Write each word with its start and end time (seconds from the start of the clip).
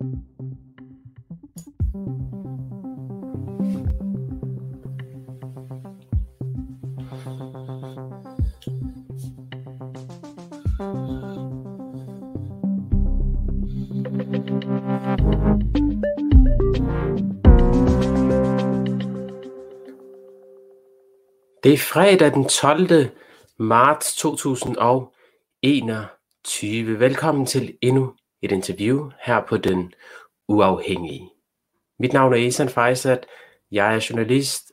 Det 0.00 0.06
er 21.72 21.78
fredag 21.78 22.34
den 22.34 22.48
12. 22.48 23.10
marts 23.58 24.16
2021. 24.16 27.00
Velkommen 27.00 27.46
til 27.46 27.78
endnu 27.82 28.14
et 28.42 28.52
interview 28.52 29.10
her 29.20 29.40
på 29.48 29.56
Den 29.56 29.94
Uafhængige. 30.48 31.30
Mit 31.98 32.12
navn 32.12 32.32
er 32.32 32.46
Esan 32.46 32.68
Fejsat, 32.68 33.26
jeg 33.70 33.94
er 33.94 34.06
journalist, 34.10 34.72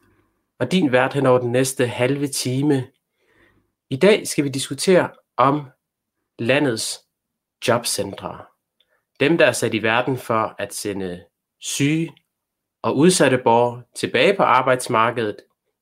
og 0.60 0.72
din 0.72 0.92
vært 0.92 1.14
hen 1.14 1.26
over 1.26 1.40
den 1.40 1.52
næste 1.52 1.88
halve 1.88 2.28
time. 2.28 2.88
I 3.90 3.96
dag 3.96 4.28
skal 4.28 4.44
vi 4.44 4.50
diskutere 4.50 5.10
om 5.38 5.66
landets 6.40 7.00
jobcentre. 7.68 8.46
Dem, 9.20 9.38
der 9.38 9.46
er 9.46 9.52
sat 9.52 9.74
i 9.74 9.84
verden 9.84 10.18
for 10.18 10.56
at 10.60 10.74
sende 10.74 11.24
syge 11.60 12.14
og 12.82 12.98
udsatte 12.98 13.38
borgere 13.38 13.84
tilbage 13.96 14.34
på 14.34 14.44
arbejdsmarkedet, 14.44 15.38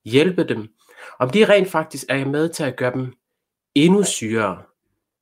hjælpe 0.06 0.44
dem 0.44 0.76
om 1.20 1.30
de 1.30 1.46
rent 1.46 1.70
faktisk 1.70 2.06
er 2.10 2.26
med 2.26 2.50
til 2.50 2.64
at 2.64 2.76
gøre 2.76 2.94
dem 2.94 3.14
endnu 3.76 4.04
sygere, 4.04 4.64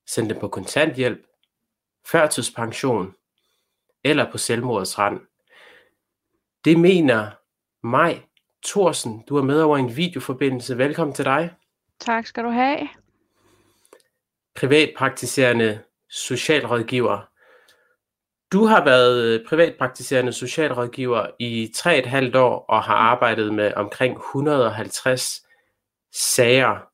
sende 0.10 0.30
dem 0.30 0.40
på 0.40 0.48
kontanthjælp, 0.48 1.26
førtidspension 2.06 3.16
eller 4.04 4.32
på 4.32 4.38
selvmordets 4.38 5.00
rand. 5.00 5.22
Det 6.66 6.80
mener 6.80 7.32
mig, 7.88 8.28
Thorsen. 8.66 9.24
Du 9.30 9.38
er 9.38 9.44
med 9.44 9.62
over 9.62 9.78
en 9.78 9.98
videoforbindelse. 9.98 10.78
Velkommen 10.78 11.16
til 11.16 11.26
dig. 11.26 11.54
Tak 12.00 12.28
skal 12.28 12.44
du 12.44 12.50
have. 12.50 12.90
Privatpraktiserende 14.56 15.84
socialrådgiver. 16.10 17.30
Du 18.52 18.66
har 18.66 18.84
været 18.84 19.46
privatpraktiserende 19.50 20.34
socialrådgiver 20.34 21.28
i 21.40 21.72
3,5 21.78 22.38
år 22.38 22.66
og 22.70 22.84
har 22.84 22.96
arbejdet 22.96 23.54
med 23.54 23.74
omkring 23.74 24.18
150 24.18 25.46
sager. 26.14 26.93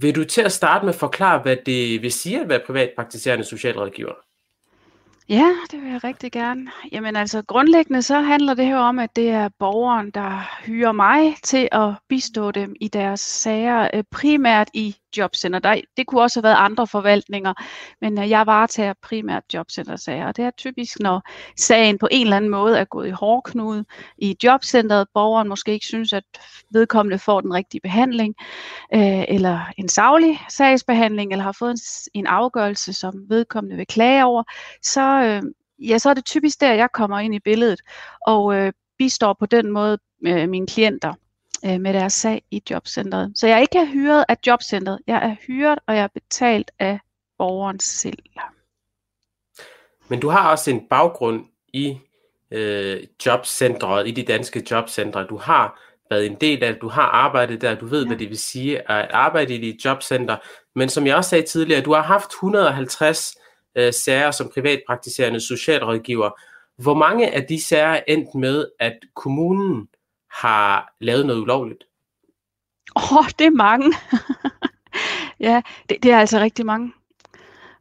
Vil 0.00 0.14
du 0.14 0.24
til 0.24 0.40
at 0.40 0.52
starte 0.52 0.84
med 0.84 0.94
at 0.94 1.00
forklare, 1.00 1.42
hvad 1.42 1.56
det 1.66 2.02
vil 2.02 2.12
sige 2.12 2.40
at 2.40 2.48
være 2.48 2.60
privatpraktiserende 2.66 3.44
socialrådgiver? 3.44 4.12
Ja, 5.28 5.50
det 5.70 5.82
vil 5.82 5.90
jeg 5.90 6.04
rigtig 6.04 6.32
gerne. 6.32 6.70
Jamen 6.92 7.16
altså 7.16 7.42
grundlæggende 7.42 8.02
så 8.02 8.20
handler 8.20 8.54
det 8.54 8.66
her 8.66 8.76
om, 8.76 8.98
at 8.98 9.16
det 9.16 9.28
er 9.28 9.48
borgeren, 9.58 10.10
der 10.10 10.60
hyrer 10.64 10.92
mig 10.92 11.36
til 11.42 11.68
at 11.72 11.94
bistå 12.08 12.50
dem 12.50 12.74
i 12.80 12.88
deres 12.88 13.20
sager, 13.20 13.90
øh, 13.94 14.04
primært 14.10 14.70
i 14.74 14.96
jobcenter. 15.16 15.58
Der, 15.58 15.80
det 15.96 16.06
kunne 16.06 16.22
også 16.22 16.40
have 16.40 16.44
været 16.44 16.56
andre 16.58 16.86
forvaltninger, 16.86 17.54
men 18.00 18.18
øh, 18.18 18.30
jeg 18.30 18.46
varetager 18.46 18.92
primært 19.02 19.42
jobcentersager. 19.54 20.26
Og 20.26 20.36
det 20.36 20.44
er 20.44 20.50
typisk, 20.50 21.00
når 21.00 21.22
sagen 21.56 21.98
på 21.98 22.08
en 22.10 22.26
eller 22.26 22.36
anden 22.36 22.50
måde 22.50 22.78
er 22.78 22.84
gået 22.84 23.08
i 23.08 23.10
hårdknude 23.10 23.84
i 24.18 24.36
jobcenteret, 24.44 25.06
borgeren 25.14 25.48
måske 25.48 25.72
ikke 25.72 25.86
synes, 25.86 26.12
at 26.12 26.24
vedkommende 26.70 27.18
får 27.18 27.40
den 27.40 27.54
rigtige 27.54 27.80
behandling, 27.80 28.34
øh, 28.94 29.24
eller 29.28 29.60
en 29.78 29.88
savlig 29.88 30.40
sagsbehandling, 30.48 31.32
eller 31.32 31.44
har 31.44 31.56
fået 31.58 31.70
en, 31.70 32.20
en 32.20 32.26
afgørelse, 32.26 32.92
som 32.92 33.14
vedkommende 33.28 33.76
vil 33.76 33.86
klage 33.86 34.24
over, 34.24 34.42
så, 34.82 35.22
øh, 35.22 35.42
ja, 35.88 35.98
så 35.98 36.10
er 36.10 36.14
det 36.14 36.24
typisk 36.24 36.60
der, 36.60 36.72
jeg 36.72 36.88
kommer 36.92 37.18
ind 37.18 37.34
i 37.34 37.40
billedet, 37.40 37.80
og 38.26 38.54
øh, 38.54 38.72
bistår 38.98 39.36
på 39.38 39.46
den 39.46 39.72
måde 39.72 39.98
øh, 40.26 40.48
mine 40.48 40.66
klienter 40.66 41.14
øh, 41.64 41.80
med 41.80 41.92
deres 41.92 42.12
sag 42.12 42.42
i 42.50 42.62
jobcentret. 42.70 43.32
Så 43.34 43.46
jeg 43.46 43.56
er 43.56 43.60
ikke 43.60 43.86
hyret 43.86 44.24
af 44.28 44.36
jobcentret. 44.46 44.98
Jeg 45.06 45.16
er 45.16 45.36
hyret, 45.46 45.78
og 45.86 45.96
jeg 45.96 46.02
er 46.02 46.08
betalt 46.14 46.70
af 46.78 46.98
borgeren 47.38 47.80
selv. 47.80 48.18
Men 50.08 50.20
du 50.20 50.28
har 50.28 50.50
også 50.50 50.70
en 50.70 50.88
baggrund 50.90 51.44
i 51.72 51.98
øh, 52.50 53.02
jobcentret, 53.26 54.08
i 54.08 54.10
de 54.10 54.22
danske 54.22 54.66
jobcentre. 54.70 55.26
Du 55.26 55.36
har 55.36 55.80
været 56.10 56.26
en 56.26 56.34
del 56.34 56.64
af 56.64 56.72
det, 56.72 56.82
du 56.82 56.88
har 56.88 57.02
arbejdet 57.02 57.60
der, 57.60 57.74
du 57.74 57.86
ved, 57.86 58.02
ja. 58.02 58.06
hvad 58.08 58.18
det 58.18 58.28
vil 58.28 58.38
sige 58.38 58.90
at 58.90 59.10
arbejde 59.10 59.54
i 59.54 59.58
dit 59.58 59.84
jobcenter. 59.84 60.36
Men 60.74 60.88
som 60.88 61.06
jeg 61.06 61.16
også 61.16 61.30
sagde 61.30 61.46
tidligere, 61.46 61.82
du 61.82 61.92
har 61.92 62.02
haft 62.02 62.30
150 62.30 63.36
øh, 63.76 63.92
sager 63.92 64.30
som 64.30 64.50
privatpraktiserende 64.54 65.40
socialrådgiver. 65.40 66.30
Hvor 66.82 66.94
mange 66.94 67.34
af 67.34 67.44
de 67.44 67.62
sager 67.62 67.86
er 67.86 68.02
endt 68.08 68.34
med, 68.34 68.66
at 68.80 68.98
kommunen 69.14 69.88
har 70.32 70.94
lavet 71.00 71.26
noget 71.26 71.40
ulovligt? 71.40 71.84
Åh, 72.96 73.12
oh, 73.12 73.24
det 73.38 73.46
er 73.46 73.50
mange. 73.50 73.94
ja, 75.48 75.62
det, 75.88 76.02
det 76.02 76.12
er 76.12 76.18
altså 76.18 76.38
rigtig 76.38 76.66
mange. 76.66 76.92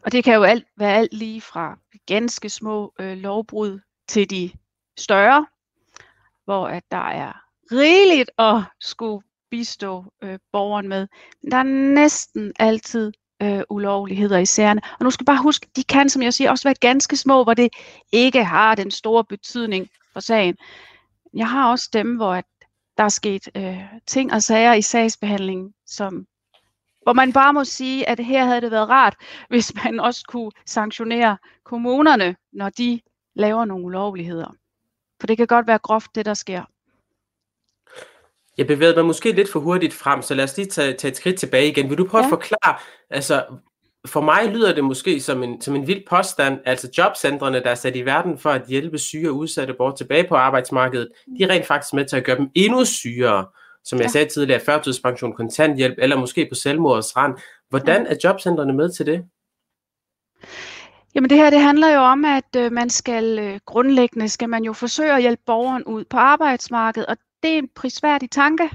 Og 0.06 0.12
det 0.12 0.24
kan 0.24 0.36
jo 0.36 0.44
alt, 0.44 0.66
være 0.78 0.96
alt 0.96 1.14
lige 1.14 1.42
fra 1.42 1.78
ganske 2.06 2.50
små 2.50 2.94
øh, 3.00 3.18
lovbrud 3.18 3.80
til 4.08 4.30
de 4.30 4.52
større, 4.98 5.46
hvor 6.46 6.68
at 6.68 6.84
der 6.92 7.10
er 7.10 7.34
rigeligt 7.72 8.32
at 8.38 8.64
skulle 8.80 9.24
bistå 9.52 10.06
øh, 10.24 10.40
borgeren 10.52 10.88
med. 10.88 11.08
Men 11.44 11.52
der 11.52 11.58
er 11.58 11.64
næsten 11.94 12.54
altid 12.60 13.14
øh, 13.42 13.62
ulovligheder 13.70 14.38
i 14.38 14.46
sagerne. 14.46 14.82
Og 15.00 15.04
nu 15.04 15.12
skal 15.12 15.26
bare 15.26 15.42
huske, 15.42 15.68
de 15.76 15.84
kan, 15.84 16.10
som 16.10 16.22
jeg 16.22 16.34
siger, 16.34 16.52
også 16.52 16.68
være 16.68 16.76
ganske 16.82 17.18
små, 17.18 17.44
hvor 17.44 17.54
det 17.54 17.70
ikke 18.12 18.44
har 18.44 18.76
den 18.76 18.92
store 18.92 19.24
betydning 19.24 19.90
for 20.14 20.20
sagen. 20.20 20.58
Jeg 21.34 21.50
har 21.50 21.72
også 21.72 21.90
dem, 21.94 22.16
hvor 22.16 22.34
at 22.34 22.46
der 22.98 23.04
er 23.04 23.10
sket 23.10 23.50
øh, 23.56 23.84
ting 24.08 24.34
og 24.34 24.44
sager 24.44 24.74
i 24.74 24.82
sagsbehandlingen, 24.82 25.74
som, 25.86 26.28
hvor 27.04 27.14
man 27.14 27.34
bare 27.34 27.54
må 27.54 27.64
sige, 27.64 28.10
at 28.10 28.20
her 28.20 28.46
havde 28.46 28.62
det 28.62 28.72
været 28.72 28.90
rart, 28.90 29.16
hvis 29.50 29.74
man 29.84 30.00
også 30.00 30.24
kunne 30.28 30.52
sanktionere 30.66 31.38
kommunerne, 31.64 32.36
når 32.54 32.70
de 32.70 33.02
laver 33.36 33.66
nogle 33.66 33.86
ulovligheder. 33.86 34.56
For 35.20 35.28
det 35.28 35.38
kan 35.38 35.48
godt 35.48 35.68
være 35.68 35.80
groft, 35.80 36.16
det 36.16 36.26
der 36.26 36.34
sker. 36.34 36.64
Jeg 38.58 38.68
bevægede 38.68 38.96
mig 38.96 39.06
måske 39.06 39.32
lidt 39.32 39.52
for 39.52 39.60
hurtigt 39.60 39.94
frem, 39.94 40.22
så 40.22 40.34
lad 40.34 40.44
os 40.44 40.58
lige 40.58 40.70
tage, 40.70 40.94
tage 40.94 41.12
et 41.12 41.18
skridt 41.18 41.40
tilbage 41.40 41.68
igen. 41.68 41.90
Vil 41.90 41.98
du 41.98 42.08
prøve 42.08 42.22
ja. 42.22 42.28
at 42.28 42.30
forklare, 42.30 42.78
altså 43.10 43.46
for 44.08 44.22
mig 44.22 44.50
lyder 44.50 44.76
det 44.76 44.84
måske 44.84 45.20
som 45.20 45.44
en, 45.44 45.62
som 45.62 45.76
en 45.76 45.88
vild 45.88 46.04
påstand, 46.10 46.60
altså 46.66 46.90
jobcentrene, 46.98 47.60
der 47.60 47.70
er 47.70 47.76
sat 47.76 47.96
i 47.96 48.06
verden 48.06 48.38
for 48.38 48.50
at 48.50 48.62
hjælpe 48.68 48.98
syge 48.98 49.30
og 49.30 49.36
udsatte 49.36 49.74
bort 49.74 49.98
tilbage 49.98 50.28
på 50.28 50.36
arbejdsmarkedet, 50.36 51.10
de 51.38 51.44
er 51.44 51.50
rent 51.50 51.66
faktisk 51.66 51.94
med 51.94 52.06
til 52.06 52.18
at 52.18 52.24
gøre 52.24 52.38
dem 52.38 52.50
endnu 52.56 52.86
sygere, 52.86 53.46
som 53.84 54.00
jeg 54.00 54.06
ja. 54.06 54.10
sagde 54.10 54.30
tidligere, 54.30 54.60
førtidspension, 54.60 55.34
kontanthjælp, 55.34 55.96
eller 55.98 56.18
måske 56.18 56.48
på 56.52 56.56
selvmordets 56.56 57.18
rand. 57.18 57.34
Hvordan 57.70 58.06
er 58.06 58.16
jobcentrene 58.24 58.74
med 58.74 58.90
til 58.90 59.06
det? 59.06 59.26
Jamen 61.16 61.30
det 61.30 61.38
her 61.38 61.50
det 61.50 61.60
handler 61.60 61.94
jo 61.94 62.00
om, 62.00 62.26
at 62.26 62.56
øh, 62.58 62.72
man 62.72 62.90
skal 62.90 63.40
øh, 63.40 63.60
grundlæggende 63.66 64.30
skal 64.30 64.50
man 64.50 64.64
jo 64.64 64.74
forsøge 64.74 65.14
at 65.14 65.22
hjælpe 65.22 65.44
borgeren 65.46 65.84
ud 65.84 66.06
på 66.06 66.18
arbejdsmarkedet, 66.18 67.06
og 67.06 67.18
det 67.44 67.54
er 67.54 67.58
en 67.58 67.70
prisværdig 67.76 68.32
tanke. 68.32 68.70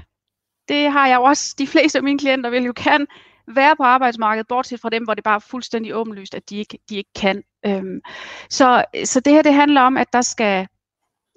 Det 0.69 0.91
har 0.91 1.07
jeg 1.07 1.15
jo 1.15 1.23
også, 1.23 1.55
de 1.57 1.67
fleste 1.67 1.99
af 1.99 2.03
mine 2.03 2.19
klienter 2.19 2.49
vil 2.49 2.63
jo 2.63 2.73
kan 2.73 3.07
være 3.55 3.75
på 3.75 3.83
arbejdsmarkedet, 3.83 4.47
bortset 4.47 4.81
fra 4.81 4.89
dem, 4.89 5.03
hvor 5.03 5.13
det 5.13 5.23
bare 5.23 5.35
er 5.35 5.39
fuldstændig 5.39 5.95
åbenlyst, 5.95 6.35
at 6.35 6.49
de 6.49 6.57
ikke, 6.57 6.79
de 6.89 6.97
ikke 6.97 7.13
kan. 7.15 7.43
Øhm, 7.65 8.01
så, 8.49 8.83
så 9.05 9.19
det 9.19 9.33
her 9.33 9.41
det 9.41 9.53
handler 9.53 9.81
om, 9.81 9.97
at 9.97 10.13
der 10.13 10.21
skal, 10.21 10.67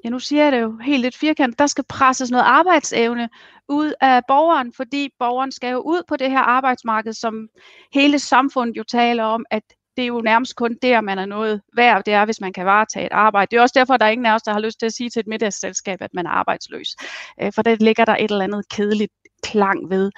ja 0.04 0.08
nu 0.08 0.18
siger 0.18 0.42
jeg 0.42 0.52
det 0.52 0.60
jo 0.60 0.78
helt 0.82 1.02
lidt 1.02 1.16
firkant, 1.16 1.58
der 1.58 1.66
skal 1.66 1.84
presses 1.88 2.30
noget 2.30 2.44
arbejdsevne 2.44 3.28
ud 3.68 3.92
af 4.00 4.22
borgeren, 4.28 4.72
fordi 4.72 5.08
borgeren 5.18 5.52
skal 5.52 5.70
jo 5.70 5.78
ud 5.78 6.02
på 6.08 6.16
det 6.16 6.30
her 6.30 6.40
arbejdsmarked, 6.40 7.12
som 7.12 7.48
hele 7.94 8.18
samfundet 8.18 8.76
jo 8.76 8.82
taler 8.82 9.24
om, 9.24 9.44
at 9.50 9.62
det 9.96 10.02
er 10.02 10.06
jo 10.06 10.20
nærmest 10.20 10.56
kun 10.56 10.76
der, 10.82 11.00
man 11.00 11.18
er 11.18 11.26
noget 11.26 11.60
værd, 11.76 12.04
det 12.04 12.14
er, 12.14 12.24
hvis 12.24 12.40
man 12.40 12.52
kan 12.52 12.66
varetage 12.66 13.06
et 13.06 13.12
arbejde. 13.12 13.50
Det 13.50 13.56
er 13.56 13.62
også 13.62 13.78
derfor, 13.78 13.94
at 13.94 14.00
der 14.00 14.06
er 14.06 14.10
ingen 14.10 14.26
af 14.26 14.34
os, 14.34 14.42
der 14.42 14.52
har 14.52 14.60
lyst 14.60 14.78
til 14.78 14.86
at 14.86 14.92
sige 14.92 15.10
til 15.10 15.20
et 15.20 15.26
middagsselskab, 15.26 16.02
at 16.02 16.14
man 16.14 16.26
er 16.26 16.30
arbejdsløs. 16.30 16.96
Øh, 17.42 17.52
for 17.54 17.62
der 17.62 17.76
ligger 17.80 18.04
der 18.04 18.16
et 18.16 18.30
eller 18.30 18.44
andet 18.44 18.68
kedeligt 18.68 19.12
klang 19.42 19.90
ved. 19.90 20.10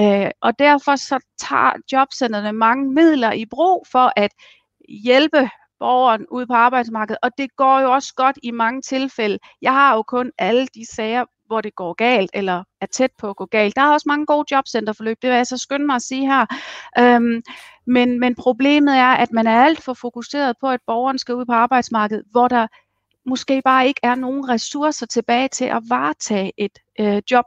Øh, 0.00 0.30
og 0.40 0.58
derfor 0.58 0.96
så 0.96 1.18
tager 1.38 1.72
jobcenterne 1.92 2.52
mange 2.52 2.92
midler 2.92 3.32
i 3.32 3.44
brug 3.46 3.86
for 3.92 4.12
at 4.16 4.30
hjælpe 4.88 5.50
borgeren 5.78 6.26
ud 6.30 6.46
på 6.46 6.52
arbejdsmarkedet, 6.52 7.18
og 7.22 7.30
det 7.38 7.56
går 7.56 7.80
jo 7.80 7.92
også 7.92 8.14
godt 8.16 8.38
i 8.42 8.50
mange 8.50 8.82
tilfælde. 8.82 9.38
Jeg 9.62 9.72
har 9.72 9.94
jo 9.94 10.02
kun 10.02 10.32
alle 10.38 10.66
de 10.66 10.86
sager, 10.94 11.24
hvor 11.46 11.60
det 11.60 11.74
går 11.74 11.92
galt, 11.94 12.30
eller 12.34 12.64
er 12.80 12.86
tæt 12.86 13.10
på 13.18 13.30
at 13.30 13.36
gå 13.36 13.46
galt. 13.46 13.76
Der 13.76 13.82
er 13.82 13.92
også 13.92 14.04
mange 14.08 14.26
gode 14.26 14.44
jobcenterforløb, 14.50 15.16
det 15.22 15.30
vil 15.30 15.36
jeg 15.36 15.46
så 15.46 15.56
skynde 15.56 15.86
mig 15.86 15.96
at 15.96 16.02
sige 16.02 16.26
her. 16.26 16.46
Øhm, 16.98 17.42
men, 17.86 18.20
men 18.20 18.34
problemet 18.34 18.96
er, 18.96 19.12
at 19.12 19.32
man 19.32 19.46
er 19.46 19.64
alt 19.64 19.82
for 19.82 19.94
fokuseret 19.94 20.56
på, 20.60 20.68
at 20.68 20.80
borgeren 20.86 21.18
skal 21.18 21.34
ud 21.34 21.44
på 21.44 21.52
arbejdsmarkedet, 21.52 22.24
hvor 22.30 22.48
der 22.48 22.66
måske 23.26 23.62
bare 23.64 23.86
ikke 23.86 24.00
er 24.02 24.14
nogen 24.14 24.48
ressourcer 24.48 25.06
tilbage 25.06 25.48
til 25.48 25.64
at 25.64 25.82
varetage 25.88 26.52
et 26.56 26.78
øh, 27.00 27.22
job. 27.30 27.44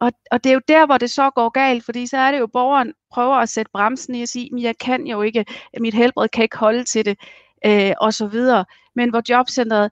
Og, 0.00 0.12
og 0.30 0.44
det 0.44 0.50
er 0.50 0.54
jo 0.54 0.60
der, 0.68 0.86
hvor 0.86 0.98
det 0.98 1.10
så 1.10 1.30
går 1.30 1.48
galt, 1.48 1.84
fordi 1.84 2.06
så 2.06 2.16
er 2.16 2.32
det 2.32 2.38
jo, 2.38 2.46
borgeren 2.46 2.94
prøver 3.10 3.34
at 3.34 3.48
sætte 3.48 3.70
bremsen 3.72 4.14
i 4.14 4.22
og 4.22 4.28
sige, 4.28 4.50
at 4.56 4.62
jeg 4.62 4.78
kan 4.78 5.06
jo 5.06 5.22
ikke, 5.22 5.44
mit 5.80 5.94
helbred 5.94 6.28
kan 6.28 6.42
ikke 6.42 6.56
holde 6.56 6.84
til 6.84 7.04
det. 7.04 7.18
øh, 7.66 8.32
videre, 8.32 8.64
men 8.94 9.10
hvor 9.10 9.22
jobcentret 9.28 9.90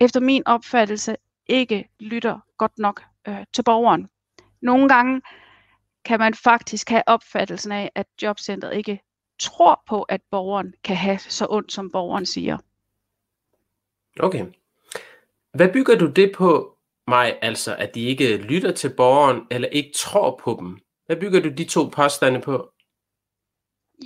efter 0.00 0.20
min 0.20 0.42
opfattelse 0.46 1.16
ikke 1.46 1.88
lytter 2.00 2.40
godt 2.58 2.78
nok 2.78 3.02
øh, 3.28 3.44
til 3.52 3.62
borgeren. 3.62 4.08
Nogle 4.62 4.88
gange 4.88 5.22
kan 6.04 6.18
man 6.18 6.34
faktisk 6.34 6.90
have 6.90 7.02
opfattelsen 7.06 7.72
af, 7.72 7.90
at 7.94 8.06
jobcentret 8.22 8.76
ikke 8.76 9.00
tror 9.38 9.82
på, 9.88 10.02
at 10.02 10.20
borgeren 10.30 10.74
kan 10.84 10.96
have 10.96 11.18
så 11.18 11.46
ondt, 11.50 11.72
som 11.72 11.90
borgeren 11.90 12.26
siger. 12.26 12.58
Okay. 14.20 14.46
Hvad 15.54 15.72
bygger 15.72 15.98
du 15.98 16.10
det 16.10 16.32
på, 16.36 16.75
mig, 17.08 17.38
altså 17.42 17.76
at 17.76 17.94
de 17.94 18.00
ikke 18.00 18.36
lytter 18.36 18.72
til 18.72 18.94
borgeren 18.96 19.42
eller 19.50 19.68
ikke 19.68 19.92
tror 19.96 20.40
på 20.44 20.56
dem? 20.60 20.78
Hvad 21.06 21.16
bygger 21.16 21.40
du 21.40 21.48
de 21.48 21.64
to 21.64 21.84
påstande 21.84 22.40
på? 22.40 22.70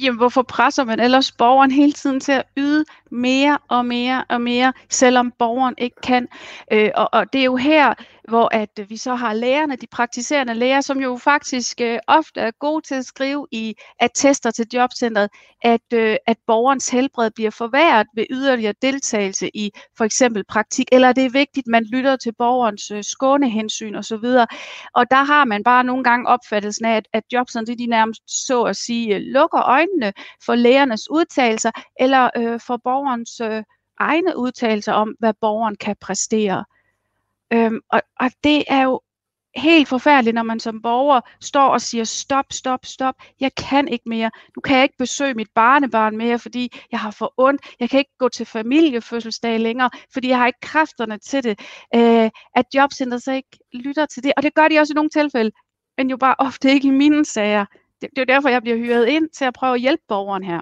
jamen 0.02 0.18
hvorfor 0.18 0.42
presser 0.42 0.84
man 0.84 1.00
ellers 1.00 1.32
borgeren 1.32 1.70
hele 1.70 1.92
tiden 1.92 2.20
til 2.20 2.32
at 2.32 2.44
yde 2.56 2.84
mere 3.10 3.58
og 3.68 3.86
mere 3.86 4.24
og 4.28 4.40
mere, 4.40 4.72
selvom 4.88 5.32
borgeren 5.38 5.74
ikke 5.78 5.96
kan? 6.02 6.28
Øh, 6.72 6.90
og, 6.94 7.08
og 7.12 7.32
det 7.32 7.40
er 7.40 7.44
jo 7.44 7.56
her, 7.56 7.94
hvor 8.30 8.48
at 8.54 8.78
øh, 8.78 8.90
vi 8.90 8.96
så 8.96 9.14
har 9.14 9.32
lærerne, 9.32 9.76
de 9.76 9.86
praktiserende 9.86 10.54
læger, 10.54 10.80
som 10.80 11.00
jo 11.00 11.16
faktisk 11.16 11.80
øh, 11.80 11.98
ofte 12.06 12.40
er 12.40 12.50
gode 12.60 12.86
til 12.86 12.94
at 12.94 13.04
skrive 13.04 13.46
i 13.52 13.74
attester 14.00 14.50
til 14.50 14.66
jobcentret, 14.74 15.28
at, 15.62 15.92
øh, 15.94 16.16
at 16.26 16.36
borgerens 16.46 16.88
helbred 16.88 17.30
bliver 17.30 17.50
forværret 17.50 18.06
ved 18.14 18.24
yderligere 18.30 18.74
deltagelse 18.82 19.50
i 19.56 19.70
for 19.96 20.04
eksempel 20.04 20.44
praktik, 20.44 20.86
eller 20.92 21.12
det 21.12 21.24
er 21.24 21.30
vigtigt, 21.30 21.66
at 21.66 21.70
man 21.70 21.84
lytter 21.84 22.16
til 22.16 22.32
borgerens 22.38 22.90
øh, 22.90 23.04
skånehensyn 23.04 23.94
osv. 23.94 24.26
Og 24.94 25.10
der 25.10 25.24
har 25.24 25.44
man 25.44 25.64
bare 25.64 25.84
nogle 25.84 26.04
gange 26.04 26.28
opfattelsen 26.28 26.84
af, 26.84 26.96
at, 26.96 27.08
at 27.12 27.22
jobcentret 27.32 27.78
de 27.78 27.86
nærmest 27.86 28.22
så 28.46 28.62
at 28.62 28.76
sige 28.76 29.16
øh, 29.16 29.20
lukker 29.20 29.62
øjnene 29.62 30.12
for 30.44 30.54
lægernes 30.54 31.10
udtalelser, 31.10 31.70
eller 32.00 32.30
øh, 32.36 32.60
for 32.66 32.80
borgerens 32.84 33.40
øh, 33.40 33.62
egne 34.00 34.36
udtalelser 34.36 34.92
om, 34.92 35.14
hvad 35.18 35.34
borgeren 35.40 35.76
kan 35.76 35.96
præstere. 36.00 36.64
Øhm, 37.52 37.80
og, 37.90 38.02
og 38.20 38.30
det 38.44 38.64
er 38.68 38.82
jo 38.82 39.00
helt 39.56 39.88
forfærdeligt, 39.88 40.34
når 40.34 40.42
man 40.42 40.60
som 40.60 40.82
borger 40.82 41.20
står 41.40 41.68
og 41.68 41.80
siger, 41.80 42.04
stop, 42.04 42.44
stop, 42.50 42.86
stop, 42.86 43.14
jeg 43.40 43.54
kan 43.54 43.88
ikke 43.88 44.08
mere. 44.08 44.30
Nu 44.56 44.60
kan 44.60 44.76
jeg 44.76 44.82
ikke 44.82 44.98
besøge 44.98 45.34
mit 45.34 45.48
barnebarn 45.54 46.16
mere, 46.16 46.38
fordi 46.38 46.72
jeg 46.92 47.00
har 47.00 47.10
for 47.10 47.34
ondt. 47.36 47.62
Jeg 47.80 47.90
kan 47.90 47.98
ikke 47.98 48.16
gå 48.18 48.28
til 48.28 48.46
familiefødselsdag 48.46 49.60
længere, 49.60 49.90
fordi 50.12 50.28
jeg 50.28 50.38
har 50.38 50.46
ikke 50.46 50.60
kræfterne 50.62 51.18
til 51.18 51.44
det. 51.44 51.60
Øh, 51.94 52.30
at 52.56 52.64
jobcentret 52.74 53.22
så 53.22 53.32
ikke 53.32 53.58
lytter 53.72 54.06
til 54.06 54.24
det. 54.24 54.32
Og 54.36 54.42
det 54.42 54.54
gør 54.54 54.68
de 54.68 54.78
også 54.78 54.92
i 54.92 54.94
nogle 54.94 55.10
tilfælde, 55.10 55.50
men 55.98 56.10
jo 56.10 56.16
bare 56.16 56.34
ofte 56.38 56.72
ikke 56.72 56.88
i 56.88 56.90
mine 56.90 57.24
sager. 57.24 57.64
Det, 58.00 58.10
det 58.10 58.18
er 58.18 58.22
jo 58.22 58.34
derfor, 58.34 58.48
jeg 58.48 58.62
bliver 58.62 58.76
hyret 58.76 59.06
ind 59.06 59.28
til 59.28 59.44
at 59.44 59.54
prøve 59.54 59.74
at 59.74 59.80
hjælpe 59.80 60.02
borgeren 60.08 60.44
her. 60.44 60.60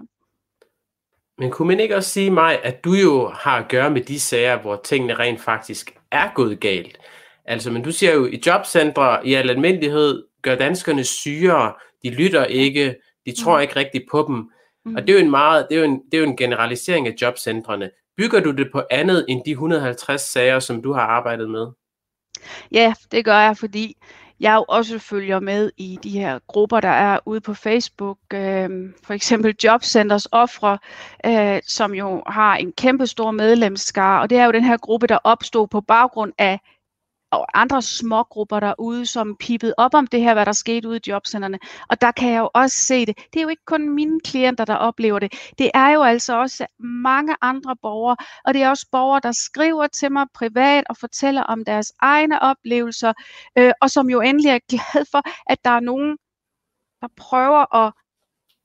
Men 1.39 1.51
kunne 1.51 1.69
man 1.69 1.81
ikke 1.81 1.97
også 1.97 2.11
sige 2.11 2.31
mig, 2.31 2.65
at 2.65 2.85
du 2.85 2.95
jo 2.95 3.29
har 3.29 3.59
at 3.59 3.69
gøre 3.69 3.91
med 3.91 4.01
de 4.01 4.21
sager, 4.21 4.59
hvor 4.59 4.81
tingene 4.85 5.15
rent 5.15 5.41
faktisk 5.41 5.95
er 6.11 6.29
gået 6.35 6.61
galt? 6.61 6.99
Altså, 7.45 7.71
men 7.71 7.83
du 7.83 7.93
siger 7.93 8.15
jo, 8.15 8.27
i 8.27 8.43
jobcentre 8.47 9.27
i 9.27 9.35
al 9.35 9.51
almindelighed 9.51 10.25
gør 10.43 10.55
danskerne 10.55 11.05
syre, 11.05 11.73
de 12.03 12.11
lytter 12.11 12.45
ikke, 12.45 12.97
de 13.27 13.43
tror 13.43 13.57
mm. 13.57 13.63
ikke 13.63 13.77
rigtigt 13.77 14.05
på 14.11 14.25
dem. 14.29 14.51
Mm. 14.85 14.97
Og 14.97 15.03
det 15.03 15.11
er 15.11 15.15
jo 15.19 15.25
en 15.25 15.31
meget, 15.31 15.67
det 15.71 15.77
er 15.77 15.81
jo 15.81 15.85
en, 15.85 16.03
det 16.13 16.15
er 16.15 16.23
jo 16.23 16.29
en 16.29 16.37
generalisering 16.37 17.07
af 17.07 17.15
jobcentrene. 17.23 17.91
Bygger 18.17 18.41
du 18.41 18.51
det 18.51 18.69
på 18.73 18.83
andet 18.91 19.25
end 19.29 19.43
de 19.47 19.51
150 19.51 20.21
sager, 20.21 20.59
som 20.59 20.83
du 20.83 20.93
har 20.93 21.01
arbejdet 21.01 21.51
med? 21.51 21.67
Ja, 22.73 22.95
det 23.13 23.25
gør 23.25 23.39
jeg, 23.39 23.57
fordi 23.57 23.97
jeg 24.41 24.55
jo 24.55 24.65
også 24.69 24.99
følger 24.99 25.41
med 25.41 25.71
i 25.77 25.99
de 26.03 26.11
her 26.11 26.39
grupper, 26.47 26.81
der 26.81 26.89
er 26.89 27.19
ude 27.27 27.41
på 27.41 27.55
Facebook. 27.55 28.19
Øh, 28.35 28.71
for 29.05 29.13
eksempel 29.15 29.55
Jobcenters 29.65 30.27
Ofre, 30.33 30.79
øh, 31.27 31.61
som 31.67 31.95
jo 31.95 32.23
har 32.27 32.57
en 32.57 32.73
kæmpe 32.73 33.07
stor 33.07 33.31
medlemskar. 33.31 34.21
Og 34.21 34.31
det 34.31 34.39
er 34.39 34.45
jo 34.45 34.53
den 34.53 34.65
her 34.65 34.77
gruppe, 34.77 35.07
der 35.07 35.19
opstod 35.25 35.69
på 35.69 35.81
baggrund 35.81 36.33
af 36.39 36.61
og 37.31 37.61
andre 37.61 37.83
smågrupper 37.83 38.61
derude, 38.61 39.07
som 39.07 39.37
pipede 39.41 39.75
op 39.77 39.95
om 39.95 40.07
det 40.07 40.21
her, 40.21 40.35
hvad 40.35 40.47
der 40.47 40.53
skete 40.53 40.89
ude 40.89 40.97
i 40.97 41.11
jobcenterne. 41.11 41.59
Og 41.89 42.01
der 42.01 42.13
kan 42.13 42.33
jeg 42.33 42.39
jo 42.39 42.51
også 42.55 42.77
se 42.77 43.07
det. 43.07 43.17
Det 43.33 43.39
er 43.39 43.43
jo 43.43 43.49
ikke 43.49 43.65
kun 43.67 43.89
mine 43.89 44.21
klienter, 44.21 44.65
der 44.65 44.75
oplever 44.75 45.19
det. 45.19 45.53
Det 45.59 45.71
er 45.75 45.91
jo 45.91 46.03
altså 46.03 46.41
også 46.41 46.67
mange 46.79 47.37
andre 47.43 47.77
borgere, 47.83 48.17
og 48.45 48.55
det 48.55 48.63
er 48.63 48.69
også 48.69 48.87
borgere, 48.93 49.21
der 49.23 49.33
skriver 49.33 49.87
til 49.87 50.13
mig 50.13 50.27
privat 50.35 50.85
og 50.91 50.97
fortæller 50.97 51.43
om 51.43 51.65
deres 51.65 51.93
egne 52.01 52.43
oplevelser, 52.43 53.13
øh, 53.59 53.73
og 53.81 53.91
som 53.91 54.11
jo 54.11 54.21
endelig 54.21 54.51
er 54.51 54.59
glad 54.69 55.05
for, 55.11 55.23
at 55.47 55.59
der 55.65 55.71
er 55.71 55.81
nogen, 55.81 56.17
der 57.01 57.09
prøver 57.17 57.75
at 57.77 57.93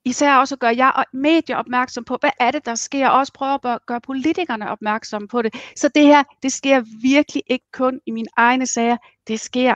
især 0.06 0.36
også 0.36 0.56
at 0.56 0.60
gøre 0.60 0.76
jer 0.78 0.90
og 0.90 1.06
medier 1.14 1.58
opmærksom 1.58 2.04
på, 2.04 2.18
hvad 2.20 2.32
er 2.40 2.52
det, 2.52 2.66
der 2.66 2.76
sker, 2.76 3.10
og 3.10 3.20
også 3.20 3.34
prøve 3.34 3.60
at 3.74 3.86
gøre 3.86 4.02
politikerne 4.02 4.70
opmærksom 4.70 5.28
på 5.28 5.42
det. 5.42 5.56
Så 5.76 5.90
det 5.96 6.04
her, 6.04 6.24
det 6.44 6.54
sker 6.54 6.84
virkelig 7.02 7.44
ikke 7.48 7.66
kun 7.74 8.00
i 8.06 8.12
mine 8.12 8.28
egne 8.38 8.68
sager, 8.68 8.98
det 9.28 9.40
sker 9.40 9.76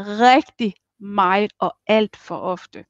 rigtig 0.00 0.74
meget 1.00 1.52
og 1.58 1.76
alt 1.86 2.16
for 2.16 2.36
ofte. 2.36 2.84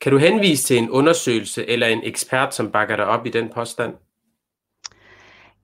Kan 0.00 0.12
du 0.12 0.18
henvise 0.18 0.64
til 0.64 0.78
en 0.78 0.90
undersøgelse 0.90 1.66
eller 1.66 1.86
en 1.86 2.00
ekspert, 2.04 2.54
som 2.54 2.72
bakker 2.72 2.96
dig 2.96 3.06
op 3.06 3.26
i 3.26 3.30
den 3.30 3.48
påstand? 3.48 3.94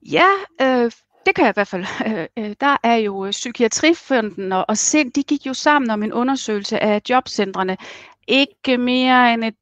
Ja, 0.01 0.27
øh, 0.61 0.91
det 1.25 1.35
kan 1.35 1.45
jeg 1.45 1.49
i 1.49 1.53
hvert 1.53 1.67
fald. 1.67 1.85
Øh, 2.37 2.55
der 2.61 2.77
er 2.83 2.95
jo 2.95 3.27
Psykiatrifonden 3.31 4.51
og, 4.51 4.65
og 4.67 4.77
SIND, 4.77 5.11
de 5.11 5.23
gik 5.23 5.45
jo 5.45 5.53
sammen 5.53 5.89
om 5.89 6.03
en 6.03 6.13
undersøgelse 6.13 6.83
af 6.83 7.01
jobcentrene. 7.09 7.77
Ikke 8.27 8.77
mere 8.77 9.33
end 9.33 9.43
et 9.43 9.55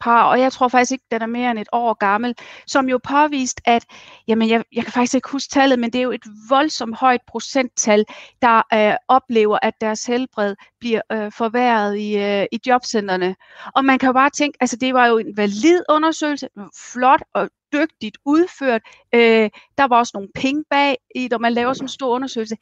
par, 0.00 0.24
og 0.24 0.40
jeg 0.40 0.52
tror 0.52 0.68
faktisk 0.68 0.92
ikke, 0.92 1.04
den 1.10 1.22
er 1.22 1.26
mere 1.26 1.50
end 1.50 1.58
et 1.58 1.68
år 1.72 1.94
gammel, 1.94 2.34
som 2.66 2.88
jo 2.88 2.98
påvist, 3.04 3.60
at, 3.64 3.84
jamen 4.28 4.48
jeg, 4.48 4.64
jeg 4.72 4.84
kan 4.84 4.92
faktisk 4.92 5.14
ikke 5.14 5.30
huske 5.30 5.50
tallet, 5.50 5.78
men 5.78 5.92
det 5.92 5.98
er 5.98 6.02
jo 6.02 6.10
et 6.10 6.26
voldsomt 6.48 6.96
højt 6.96 7.20
procenttal, 7.28 8.04
der 8.42 8.62
øh, 8.74 8.96
oplever, 9.08 9.58
at 9.62 9.74
deres 9.80 10.06
helbred 10.06 10.56
bliver 10.80 11.00
øh, 11.12 11.32
forværret 11.32 11.96
i, 11.96 12.16
øh, 12.16 12.46
i 12.52 12.60
jobcenterne. 12.66 13.36
Og 13.74 13.84
man 13.84 13.98
kan 13.98 14.06
jo 14.06 14.12
bare 14.12 14.30
tænke, 14.30 14.58
altså 14.60 14.76
det 14.76 14.94
var 14.94 15.06
jo 15.06 15.18
en 15.18 15.36
valid 15.36 15.82
undersøgelse, 15.88 16.48
flot 16.92 17.22
og 17.34 17.50
dygtigt 17.72 18.18
udført. 18.24 18.82
Øh, 19.14 19.50
der 19.78 19.86
var 19.88 19.98
også 19.98 20.10
nogle 20.14 20.28
penge 20.34 20.64
bag 20.70 20.96
i, 21.14 21.28
når 21.30 21.38
man 21.38 21.52
laver 21.52 21.72
sådan 21.72 21.84
en 21.84 21.88
stor 21.88 22.14
undersøgelse. 22.14 22.56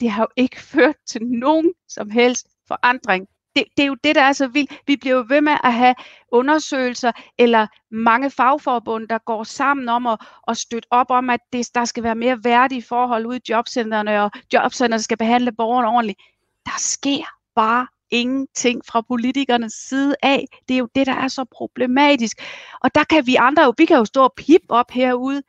Det 0.00 0.10
har 0.10 0.22
jo 0.22 0.28
ikke 0.36 0.62
ført 0.72 0.96
til 1.06 1.22
nogen 1.22 1.72
som 1.88 2.10
helst 2.10 2.46
forandring 2.68 3.28
det, 3.56 3.64
det 3.76 3.82
er 3.82 3.86
jo 3.86 3.96
det, 4.04 4.14
der 4.14 4.22
er 4.22 4.32
så 4.32 4.48
vildt. 4.48 4.80
Vi 4.86 4.96
bliver 4.96 5.16
jo 5.16 5.24
ved 5.28 5.40
med 5.40 5.56
at 5.64 5.72
have 5.72 5.94
undersøgelser, 6.32 7.12
eller 7.38 7.66
mange 7.90 8.30
fagforbund, 8.30 9.08
der 9.08 9.18
går 9.18 9.44
sammen 9.44 9.88
om 9.88 10.06
at, 10.06 10.18
at 10.48 10.56
støtte 10.56 10.86
op 10.90 11.10
om, 11.10 11.30
at 11.30 11.40
det, 11.52 11.70
der 11.74 11.84
skal 11.84 12.02
være 12.02 12.14
mere 12.14 12.44
værdige 12.44 12.82
forhold 12.82 13.26
ude 13.26 13.36
i 13.36 13.50
jobcentrene, 13.50 14.22
og 14.22 14.30
jobcentrene 14.52 15.02
skal 15.02 15.16
behandle 15.16 15.52
borgerne 15.52 15.88
ordentligt. 15.88 16.20
Der 16.64 16.78
sker 16.78 17.24
bare 17.54 17.86
ingenting 18.10 18.82
fra 18.86 19.00
politikernes 19.00 19.72
side 19.72 20.14
af. 20.22 20.44
Det 20.68 20.74
er 20.74 20.78
jo 20.78 20.88
det, 20.94 21.06
der 21.06 21.14
er 21.14 21.28
så 21.28 21.44
problematisk. 21.44 22.42
Og 22.80 22.94
der 22.94 23.04
kan 23.04 23.26
vi 23.26 23.34
andre 23.34 23.62
jo, 23.62 23.74
vi 23.78 23.84
kan 23.84 23.96
jo 23.96 24.04
stå 24.04 24.22
og 24.22 24.32
pip 24.36 24.60
op 24.68 24.90
herude 24.90 25.42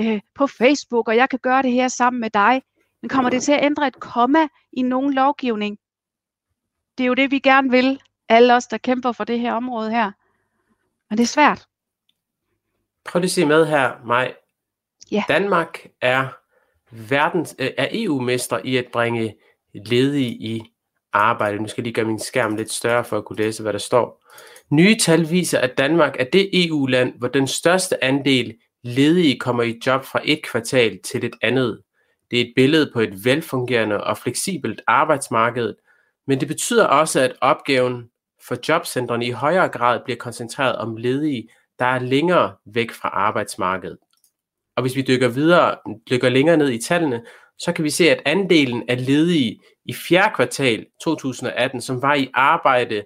øh, 0.00 0.20
på 0.34 0.46
Facebook, 0.46 1.08
og 1.08 1.16
jeg 1.16 1.28
kan 1.28 1.38
gøre 1.42 1.62
det 1.62 1.72
her 1.72 1.88
sammen 1.88 2.20
med 2.20 2.30
dig. 2.30 2.62
Men 3.02 3.08
kommer 3.08 3.30
det 3.30 3.42
til 3.42 3.52
at 3.52 3.64
ændre 3.64 3.86
et 3.86 4.00
komma 4.00 4.48
i 4.72 4.82
nogen 4.82 5.14
lovgivning? 5.14 5.78
Det 7.00 7.04
er 7.04 7.08
jo 7.08 7.14
det, 7.14 7.30
vi 7.30 7.38
gerne 7.38 7.70
vil, 7.70 8.00
alle 8.28 8.54
os, 8.54 8.66
der 8.66 8.78
kæmper 8.78 9.12
for 9.12 9.24
det 9.24 9.40
her 9.40 9.52
område 9.52 9.90
her. 9.90 10.12
Men 11.10 11.18
det 11.18 11.22
er 11.22 11.28
svært. 11.28 11.66
Prøv 13.04 13.20
lige 13.20 13.26
at 13.26 13.30
se 13.30 13.46
med 13.46 13.66
her, 13.66 13.92
Maj. 14.06 14.34
Ja. 15.10 15.24
Danmark 15.28 15.86
er, 16.00 16.28
verdens, 16.90 17.56
øh, 17.58 17.70
er 17.78 17.88
EU-mester 17.92 18.60
i 18.64 18.76
at 18.76 18.86
bringe 18.92 19.36
ledige 19.74 20.30
i 20.30 20.62
arbejde. 21.12 21.58
Nu 21.58 21.68
skal 21.68 21.82
jeg 21.82 21.84
lige 21.84 21.94
gøre 21.94 22.04
min 22.04 22.18
skærm 22.18 22.56
lidt 22.56 22.70
større 22.70 23.04
for 23.04 23.18
at 23.18 23.24
kunne 23.24 23.36
læse, 23.36 23.62
hvad 23.62 23.72
der 23.72 23.78
står. 23.78 24.24
Nye 24.70 24.98
tal 24.98 25.30
viser, 25.30 25.58
at 25.58 25.78
Danmark 25.78 26.16
er 26.18 26.24
det 26.24 26.66
EU-land, 26.66 27.18
hvor 27.18 27.28
den 27.28 27.46
største 27.46 28.04
andel 28.04 28.56
ledige 28.84 29.38
kommer 29.38 29.62
i 29.62 29.80
job 29.86 30.04
fra 30.04 30.20
et 30.24 30.42
kvartal 30.42 30.98
til 31.04 31.24
et 31.24 31.36
andet. 31.42 31.82
Det 32.30 32.40
er 32.40 32.44
et 32.44 32.52
billede 32.56 32.90
på 32.92 33.00
et 33.00 33.24
velfungerende 33.24 34.04
og 34.04 34.18
fleksibelt 34.18 34.82
arbejdsmarked, 34.86 35.74
men 36.26 36.40
det 36.40 36.48
betyder 36.48 36.86
også, 36.86 37.20
at 37.20 37.36
opgaven 37.40 38.10
for 38.48 38.56
jobcentrene 38.68 39.26
i 39.26 39.30
højere 39.30 39.68
grad 39.68 40.00
bliver 40.04 40.16
koncentreret 40.16 40.76
om 40.76 40.96
ledige, 40.96 41.48
der 41.78 41.84
er 41.84 41.98
længere 41.98 42.56
væk 42.66 42.90
fra 42.90 43.08
arbejdsmarkedet. 43.08 43.98
Og 44.76 44.82
hvis 44.82 44.96
vi 44.96 45.02
dykker 45.02 45.28
videre, 45.28 45.76
dykker 46.10 46.28
længere 46.28 46.56
ned 46.56 46.70
i 46.70 46.82
tallene, 46.82 47.24
så 47.58 47.72
kan 47.72 47.84
vi 47.84 47.90
se, 47.90 48.10
at 48.10 48.22
andelen 48.26 48.88
af 48.88 49.06
ledige 49.06 49.60
i 49.84 49.94
fjerde 49.94 50.34
kvartal 50.34 50.86
2018, 51.04 51.80
som 51.80 52.02
var 52.02 52.14
i 52.14 52.30
arbejde 52.34 53.04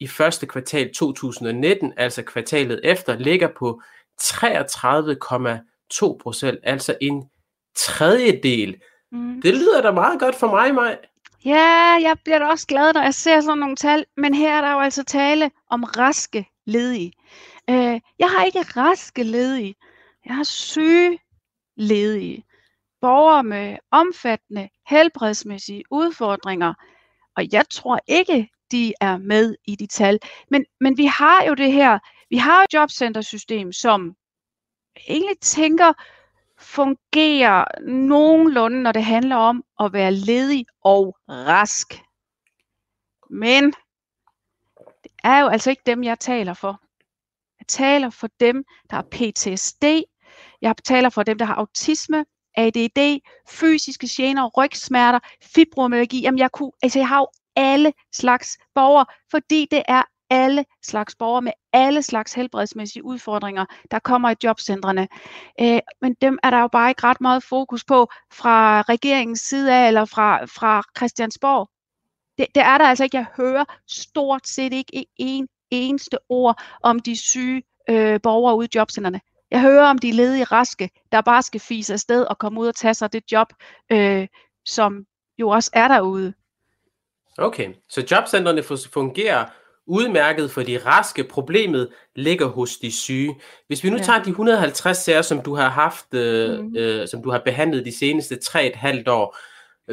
i 0.00 0.06
første 0.06 0.46
kvartal 0.46 0.94
2019, 0.94 1.92
altså 1.96 2.22
kvartalet 2.22 2.80
efter, 2.84 3.18
ligger 3.18 3.48
på 3.58 3.82
33,2 4.22 6.16
procent, 6.22 6.58
altså 6.62 6.96
en 7.00 7.24
tredjedel. 7.76 8.76
Mm. 9.12 9.40
Det 9.42 9.54
lyder 9.54 9.82
da 9.82 9.90
meget 9.90 10.20
godt 10.20 10.34
for 10.34 10.46
mig, 10.46 10.74
Maj. 10.74 10.98
Ja, 11.44 11.98
jeg 12.00 12.16
bliver 12.24 12.38
da 12.38 12.44
også 12.44 12.66
glad, 12.66 12.92
når 12.92 13.02
jeg 13.02 13.14
ser 13.14 13.40
sådan 13.40 13.58
nogle 13.58 13.76
tal, 13.76 14.04
men 14.16 14.34
her 14.34 14.56
er 14.56 14.60
der 14.60 14.72
jo 14.72 14.80
altså 14.80 15.04
tale 15.04 15.50
om 15.70 15.84
raske 15.84 16.48
ledige. 16.66 17.12
Øh, 17.70 18.00
jeg 18.18 18.30
har 18.30 18.44
ikke 18.44 18.62
raske 18.62 19.22
ledige. 19.22 19.74
Jeg 20.24 20.34
har 20.34 20.44
syge 20.44 21.18
ledige, 21.76 22.44
borgere 23.00 23.44
med 23.44 23.76
omfattende 23.90 24.68
helbredsmæssige 24.86 25.84
udfordringer, 25.90 26.74
og 27.36 27.52
jeg 27.52 27.64
tror 27.70 28.00
ikke, 28.06 28.48
de 28.70 28.94
er 29.00 29.16
med 29.16 29.56
i 29.66 29.76
de 29.76 29.86
tal. 29.86 30.18
Men, 30.50 30.64
men 30.80 30.96
vi 30.98 31.06
har 31.06 31.44
jo 31.44 31.54
det 31.54 31.72
her, 31.72 31.98
vi 32.30 32.36
har 32.36 32.62
et 32.62 32.74
jobcentersystem, 32.74 33.72
som 33.72 34.14
egentlig 35.08 35.38
tænker, 35.40 35.92
fungerer 36.64 37.64
nogenlunde, 37.88 38.82
når 38.82 38.92
det 38.92 39.04
handler 39.04 39.36
om 39.36 39.64
at 39.80 39.92
være 39.92 40.12
ledig 40.12 40.66
og 40.84 41.16
rask. 41.28 42.02
Men 43.30 43.64
det 45.04 45.12
er 45.24 45.38
jo 45.38 45.48
altså 45.48 45.70
ikke 45.70 45.82
dem, 45.86 46.04
jeg 46.04 46.18
taler 46.20 46.54
for. 46.54 46.80
Jeg 47.58 47.66
taler 47.68 48.10
for 48.10 48.28
dem, 48.40 48.64
der 48.90 48.96
har 48.96 49.06
PTSD. 49.10 49.84
Jeg 50.62 50.74
taler 50.84 51.08
for 51.08 51.22
dem, 51.22 51.38
der 51.38 51.44
har 51.44 51.54
autisme, 51.54 52.24
ADD, 52.56 53.20
fysiske 53.48 54.08
gener, 54.10 54.50
rygsmerter, 54.56 55.18
fibromyalgi. 55.42 56.20
Jamen 56.20 56.38
jeg, 56.38 56.52
kunne, 56.52 56.72
altså 56.82 56.98
jeg 56.98 57.08
har 57.08 57.18
jo 57.18 57.26
alle 57.56 57.92
slags 58.12 58.58
borgere, 58.74 59.06
fordi 59.30 59.66
det 59.70 59.82
er 59.88 60.02
alle 60.30 60.64
slags 60.82 61.14
borgere 61.14 61.42
med 61.42 61.52
alle 61.72 62.02
slags 62.02 62.32
helbredsmæssige 62.32 63.04
udfordringer, 63.04 63.64
der 63.90 63.98
kommer 63.98 64.30
i 64.30 64.34
jobcentrene. 64.44 65.08
Øh, 65.60 65.80
men 66.00 66.14
dem 66.20 66.38
er 66.42 66.50
der 66.50 66.60
jo 66.60 66.68
bare 66.68 66.90
ikke 66.90 67.04
ret 67.04 67.20
meget 67.20 67.42
fokus 67.42 67.84
på 67.84 68.08
fra 68.32 68.82
regeringens 68.82 69.40
side 69.40 69.74
af, 69.74 69.88
eller 69.88 70.04
fra, 70.04 70.44
fra 70.44 70.82
Christiansborg. 70.96 71.70
Det, 72.38 72.46
det 72.54 72.62
er 72.62 72.78
der 72.78 72.84
altså 72.84 73.04
ikke. 73.04 73.16
Jeg 73.16 73.26
hører 73.36 73.64
stort 73.88 74.48
set 74.48 74.72
ikke 74.72 75.06
en 75.16 75.48
eneste 75.70 76.18
ord 76.28 76.62
om 76.82 76.98
de 76.98 77.16
syge 77.16 77.62
øh, 77.90 78.20
borgere 78.22 78.56
ude 78.56 78.66
i 78.66 78.76
jobcentrene. 78.78 79.20
Jeg 79.50 79.60
hører 79.60 79.86
om 79.86 79.98
de 79.98 80.12
ledige 80.12 80.44
raske, 80.44 80.90
der 81.12 81.20
bare 81.20 81.42
skal 81.42 81.60
fise 81.60 81.92
afsted 81.92 82.24
og 82.24 82.38
komme 82.38 82.60
ud 82.60 82.66
og 82.66 82.74
tage 82.74 82.94
sig 82.94 83.12
det 83.12 83.32
job, 83.32 83.52
øh, 83.92 84.28
som 84.64 85.04
jo 85.38 85.48
også 85.48 85.70
er 85.72 85.88
derude. 85.88 86.34
Okay, 87.38 87.74
så 87.88 88.06
jobcentrene 88.10 88.62
fungerer 88.92 89.46
udmærket 89.86 90.50
for 90.50 90.62
de 90.62 90.78
raske. 90.86 91.24
Problemet 91.24 91.88
ligger 92.16 92.46
hos 92.46 92.76
de 92.76 92.92
syge. 92.92 93.34
Hvis 93.66 93.84
vi 93.84 93.90
nu 93.90 93.96
ja. 93.96 94.02
tager 94.02 94.22
de 94.22 94.30
150 94.30 94.98
sager, 94.98 95.22
som 95.22 95.40
du 95.40 95.54
har 95.54 95.68
haft, 95.68 96.14
øh, 96.14 96.60
mm. 96.60 96.76
øh, 96.76 97.08
som 97.08 97.22
du 97.22 97.30
har 97.30 97.42
behandlet 97.44 97.84
de 97.84 97.98
seneste 97.98 98.38
3,5 98.44 99.10
år, 99.10 99.36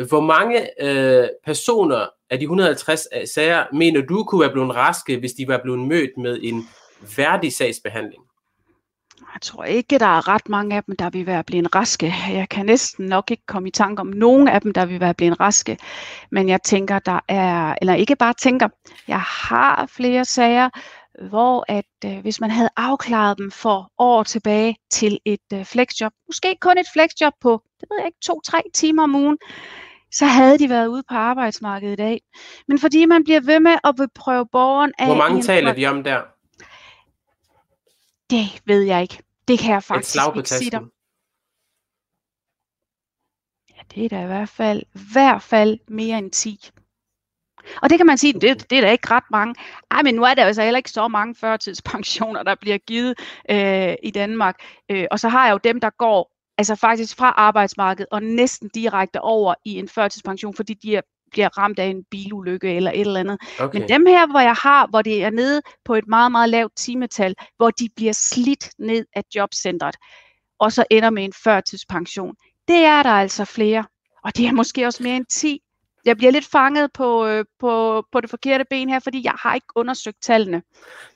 hvor 0.08 0.22
mange 0.22 0.84
øh, 0.84 1.28
personer 1.46 2.06
af 2.30 2.40
de 2.40 2.44
150 2.44 3.08
sager 3.34 3.66
mener 3.74 4.02
du 4.02 4.24
kunne 4.24 4.42
være 4.42 4.52
blevet 4.52 4.76
raske, 4.76 5.18
hvis 5.18 5.34
de 5.34 5.48
var 5.48 5.60
blevet 5.64 5.80
mødt 5.80 6.18
med 6.18 6.40
en 6.44 6.70
værdig 7.18 7.54
sagsbehandling? 7.54 8.24
Jeg 9.34 9.42
tror 9.42 9.64
ikke, 9.64 10.00
der 10.00 10.06
er 10.06 10.28
ret 10.28 10.50
mange 10.50 10.76
af 10.76 10.84
dem, 10.84 10.96
der 10.96 11.10
vil 11.10 11.26
være 11.26 11.44
blevet 11.44 11.76
raske. 11.76 12.14
Jeg 12.30 12.50
kan 12.50 12.66
næsten 12.66 13.06
nok 13.06 13.32
ikke 13.32 13.46
komme 13.46 13.68
i 13.68 13.72
tanke 13.72 14.00
om 14.00 14.08
nogen 14.08 14.48
af 14.48 14.62
dem, 14.62 14.74
der 14.74 14.86
vil 14.86 15.00
være 15.00 15.14
blevet 15.14 15.40
raske. 15.40 15.78
Men 16.32 16.50
jeg 16.50 16.62
tænker, 16.64 17.00
der 17.00 17.20
er, 17.28 17.76
eller 17.82 17.94
ikke 17.94 18.16
bare 18.16 18.34
tænker, 18.34 18.68
jeg 19.08 19.22
har 19.22 19.86
flere 19.86 20.26
sager, 20.26 20.70
hvor 21.30 21.66
at 21.68 21.86
øh, 22.06 22.20
hvis 22.22 22.42
man 22.42 22.52
havde 22.52 22.70
afklaret 22.78 23.38
dem 23.38 23.52
for 23.52 23.92
år 23.98 24.24
tilbage 24.24 24.76
til 24.92 25.20
et 25.26 25.40
øh, 25.54 25.66
flexjob, 25.66 26.12
måske 26.28 26.58
kun 26.62 26.78
et 26.78 26.88
flexjob 26.94 27.34
på, 27.42 27.62
det 27.80 27.88
ved 27.90 27.98
jeg 28.00 28.06
ikke, 28.06 28.20
to-tre 28.22 28.62
timer 28.74 29.04
om 29.04 29.16
ugen, 29.16 29.38
så 30.12 30.26
havde 30.26 30.60
de 30.60 30.70
været 30.70 30.88
ude 30.88 31.04
på 31.10 31.16
arbejdsmarkedet 31.16 31.94
i 31.94 31.96
dag. 31.96 32.22
Men 32.68 32.80
fordi 32.80 33.06
man 33.06 33.24
bliver 33.24 33.42
ved 33.42 33.60
med 33.60 33.76
at 33.84 33.96
prøve 34.16 34.46
borgeren 34.52 34.92
af... 35.00 35.06
Hvor 35.06 35.16
mange 35.16 35.42
taler 35.42 35.74
vi 35.74 35.86
om 35.86 36.04
der? 36.04 36.22
Det 38.32 38.62
ved 38.66 38.82
jeg 38.82 39.02
ikke. 39.02 39.24
Det 39.48 39.60
kan 39.60 39.74
jeg 39.74 39.84
faktisk 39.84 40.16
ikke 40.36 40.50
sige 40.50 40.72
dig. 40.72 40.82
Ja, 43.70 43.82
det 43.96 44.06
er 44.06 44.10
da 44.10 44.24
i 44.24 44.28
hvert 44.28 44.50
fald, 44.50 44.82
i 44.82 45.00
hvert 45.14 45.42
fald 45.42 45.80
mere 45.88 46.18
end 46.18 46.32
10. 46.32 46.70
Og 47.82 47.90
det 47.90 47.98
kan 47.98 48.06
man 48.06 48.18
sige, 48.18 48.34
det, 48.34 48.70
det 48.70 48.78
er 48.78 48.82
da 48.82 48.92
ikke 48.92 49.12
ret 49.12 49.32
mange. 49.32 49.56
Ej, 49.92 50.02
men 50.02 50.16
nu 50.16 50.24
er 50.24 50.34
der 50.34 50.46
altså 50.46 50.64
heller 50.64 50.78
ikke 50.78 50.92
så 50.92 51.08
mange 51.08 51.36
førtidspensioner, 51.36 52.44
der 52.44 52.56
bliver 52.56 52.78
givet 52.78 53.20
øh, 53.50 53.96
i 54.04 54.12
Danmark. 54.12 54.56
Øh, 54.90 55.06
og 55.12 55.20
så 55.20 55.30
har 55.30 55.46
jeg 55.46 55.54
jo 55.54 55.60
dem, 55.64 55.80
der 55.80 55.90
går 55.90 56.32
altså 56.58 56.76
faktisk 56.76 57.18
fra 57.18 57.34
arbejdsmarkedet 57.38 58.08
og 58.12 58.24
næsten 58.24 58.70
direkte 58.70 59.22
over 59.22 59.54
i 59.66 59.80
en 59.80 59.90
førtidspension, 59.90 60.54
fordi 60.54 60.74
de 60.74 60.96
er 60.96 61.02
bliver 61.32 61.58
ramt 61.58 61.80
af 61.80 61.86
en 61.86 62.04
bilulykke 62.12 62.76
eller 62.76 62.92
et 62.92 63.02
eller 63.02 63.20
andet. 63.20 63.38
Okay. 63.60 63.80
Men 63.80 63.90
dem 63.90 64.06
her, 64.06 64.28
hvor 64.28 64.40
jeg 64.40 64.54
har, 64.54 64.88
hvor 64.88 65.02
det 65.02 65.24
er 65.24 65.30
nede 65.30 65.62
på 65.86 65.96
et 65.96 66.08
meget, 66.08 66.32
meget 66.32 66.50
lavt 66.50 66.74
timetal, 66.78 67.36
hvor 67.58 67.70
de 67.70 67.90
bliver 67.96 68.14
slidt 68.14 68.70
ned 68.80 69.06
af 69.16 69.24
jobcentret, 69.36 69.96
og 70.60 70.72
så 70.72 70.84
ender 70.90 71.10
med 71.10 71.24
en 71.24 71.34
førtidspension, 71.44 72.36
det 72.68 72.86
er 72.86 73.04
der 73.04 73.10
altså 73.10 73.46
flere. 73.46 73.86
Og 74.24 74.38
det 74.38 74.48
er 74.48 74.52
måske 74.52 74.86
også 74.86 75.04
mere 75.04 75.16
end 75.16 75.26
10. 75.26 75.60
Jeg 76.06 76.18
bliver 76.18 76.32
lidt 76.32 76.46
fanget 76.52 76.90
på, 76.94 77.26
øh, 77.26 77.46
på, 77.60 78.04
på 78.12 78.22
det 78.22 78.30
forkerte 78.30 78.66
ben 78.70 78.90
her, 78.90 79.00
fordi 79.00 79.22
jeg 79.24 79.34
har 79.40 79.56
ikke 79.56 79.68
undersøgt 79.76 80.18
tallene. 80.22 80.62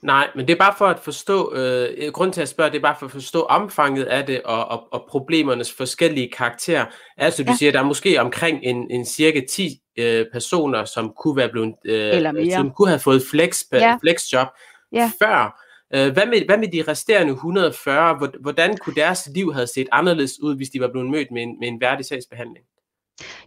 Nej, 0.02 0.30
men 0.36 0.48
det 0.48 0.54
er 0.54 0.58
bare 0.58 0.74
for 0.78 0.88
at 0.88 1.00
forstå, 1.00 1.54
øh, 1.54 2.12
grund 2.12 2.34
til 2.34 2.42
at 2.42 2.50
spørge, 2.50 2.70
det 2.70 2.78
er 2.78 2.82
bare 2.82 2.96
for 3.00 3.06
at 3.06 3.12
forstå 3.12 3.42
omfanget 3.42 4.04
af 4.04 4.26
det, 4.26 4.42
og, 4.44 4.66
og, 4.66 4.94
og 4.94 5.06
problemernes 5.10 5.74
forskellige 5.74 6.32
karakterer. 6.38 6.86
Altså 7.18 7.44
du 7.44 7.52
ja. 7.52 7.58
siger, 7.58 7.72
der 7.72 7.80
er 7.80 7.84
måske 7.84 8.22
omkring 8.22 8.60
en, 8.64 8.92
en 8.92 9.06
cirka 9.06 9.42
10 9.50 9.80
øh, 9.98 10.26
personer, 10.32 10.86
som 10.86 11.14
kunne 11.18 11.36
være 11.36 11.50
blevet, 11.50 11.74
øh, 11.86 12.52
som 12.52 12.72
kunne 12.72 12.90
have 12.90 13.00
fået 13.00 13.24
flex, 13.32 13.64
ja. 13.72 13.98
flexjob 14.02 14.48
ja. 14.92 15.12
før. 15.22 15.62
Øh, 15.94 16.14
hvad, 16.14 16.26
med, 16.26 16.46
hvad 16.46 16.58
med 16.58 16.68
de 16.68 16.84
resterende 16.88 17.34
140? 17.34 18.30
Hvordan 18.42 18.78
kunne 18.78 18.96
deres 18.96 19.30
liv 19.36 19.54
have 19.54 19.68
set 19.68 19.88
anderledes 19.92 20.42
ud, 20.42 20.56
hvis 20.56 20.70
de 20.70 20.80
var 20.80 20.88
blevet 20.92 21.10
mødt 21.10 21.32
med 21.32 21.42
en, 21.42 21.60
med 21.60 21.68
en 21.68 21.82
værdig 21.82 22.06
sagsbehandling? 22.06 22.66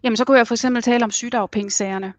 Jamen, 0.03 0.17
så 0.17 0.25
kunne 0.25 0.39
jeg 0.39 0.47
for 0.47 0.55
eksempel 0.55 0.83
tale 0.83 1.05
om 1.05 1.11
sygdagpengesagerne, 1.11 2.13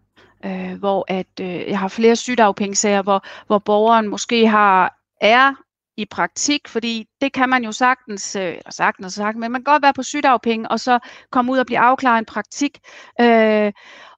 øh, 0.44 0.78
hvor 0.78 1.04
at, 1.08 1.40
øh, 1.40 1.68
jeg 1.68 1.78
har 1.78 1.88
flere 1.88 2.16
sygdagpengesager, 2.16 3.02
hvor, 3.02 3.24
hvor 3.46 3.58
borgeren 3.58 4.08
måske 4.08 4.48
har 4.48 4.96
er 5.20 5.54
i 5.96 6.04
praktik, 6.04 6.68
fordi 6.68 7.06
det 7.20 7.32
kan 7.32 7.48
man 7.48 7.64
jo 7.64 7.72
sagtens, 7.72 8.36
øh, 8.36 8.42
eller 8.42 8.70
sagtens 8.70 9.14
sagt, 9.14 9.36
men 9.36 9.52
man 9.52 9.60
kan 9.60 9.72
godt 9.72 9.82
være 9.82 9.92
på 9.92 10.02
sygdagpenge, 10.02 10.68
og 10.68 10.80
så 10.80 10.98
komme 11.30 11.52
ud 11.52 11.58
og 11.58 11.66
blive 11.66 11.78
afklaret 11.78 12.18
en 12.18 12.24
praktik. 12.24 12.78
Øh, 13.20 13.72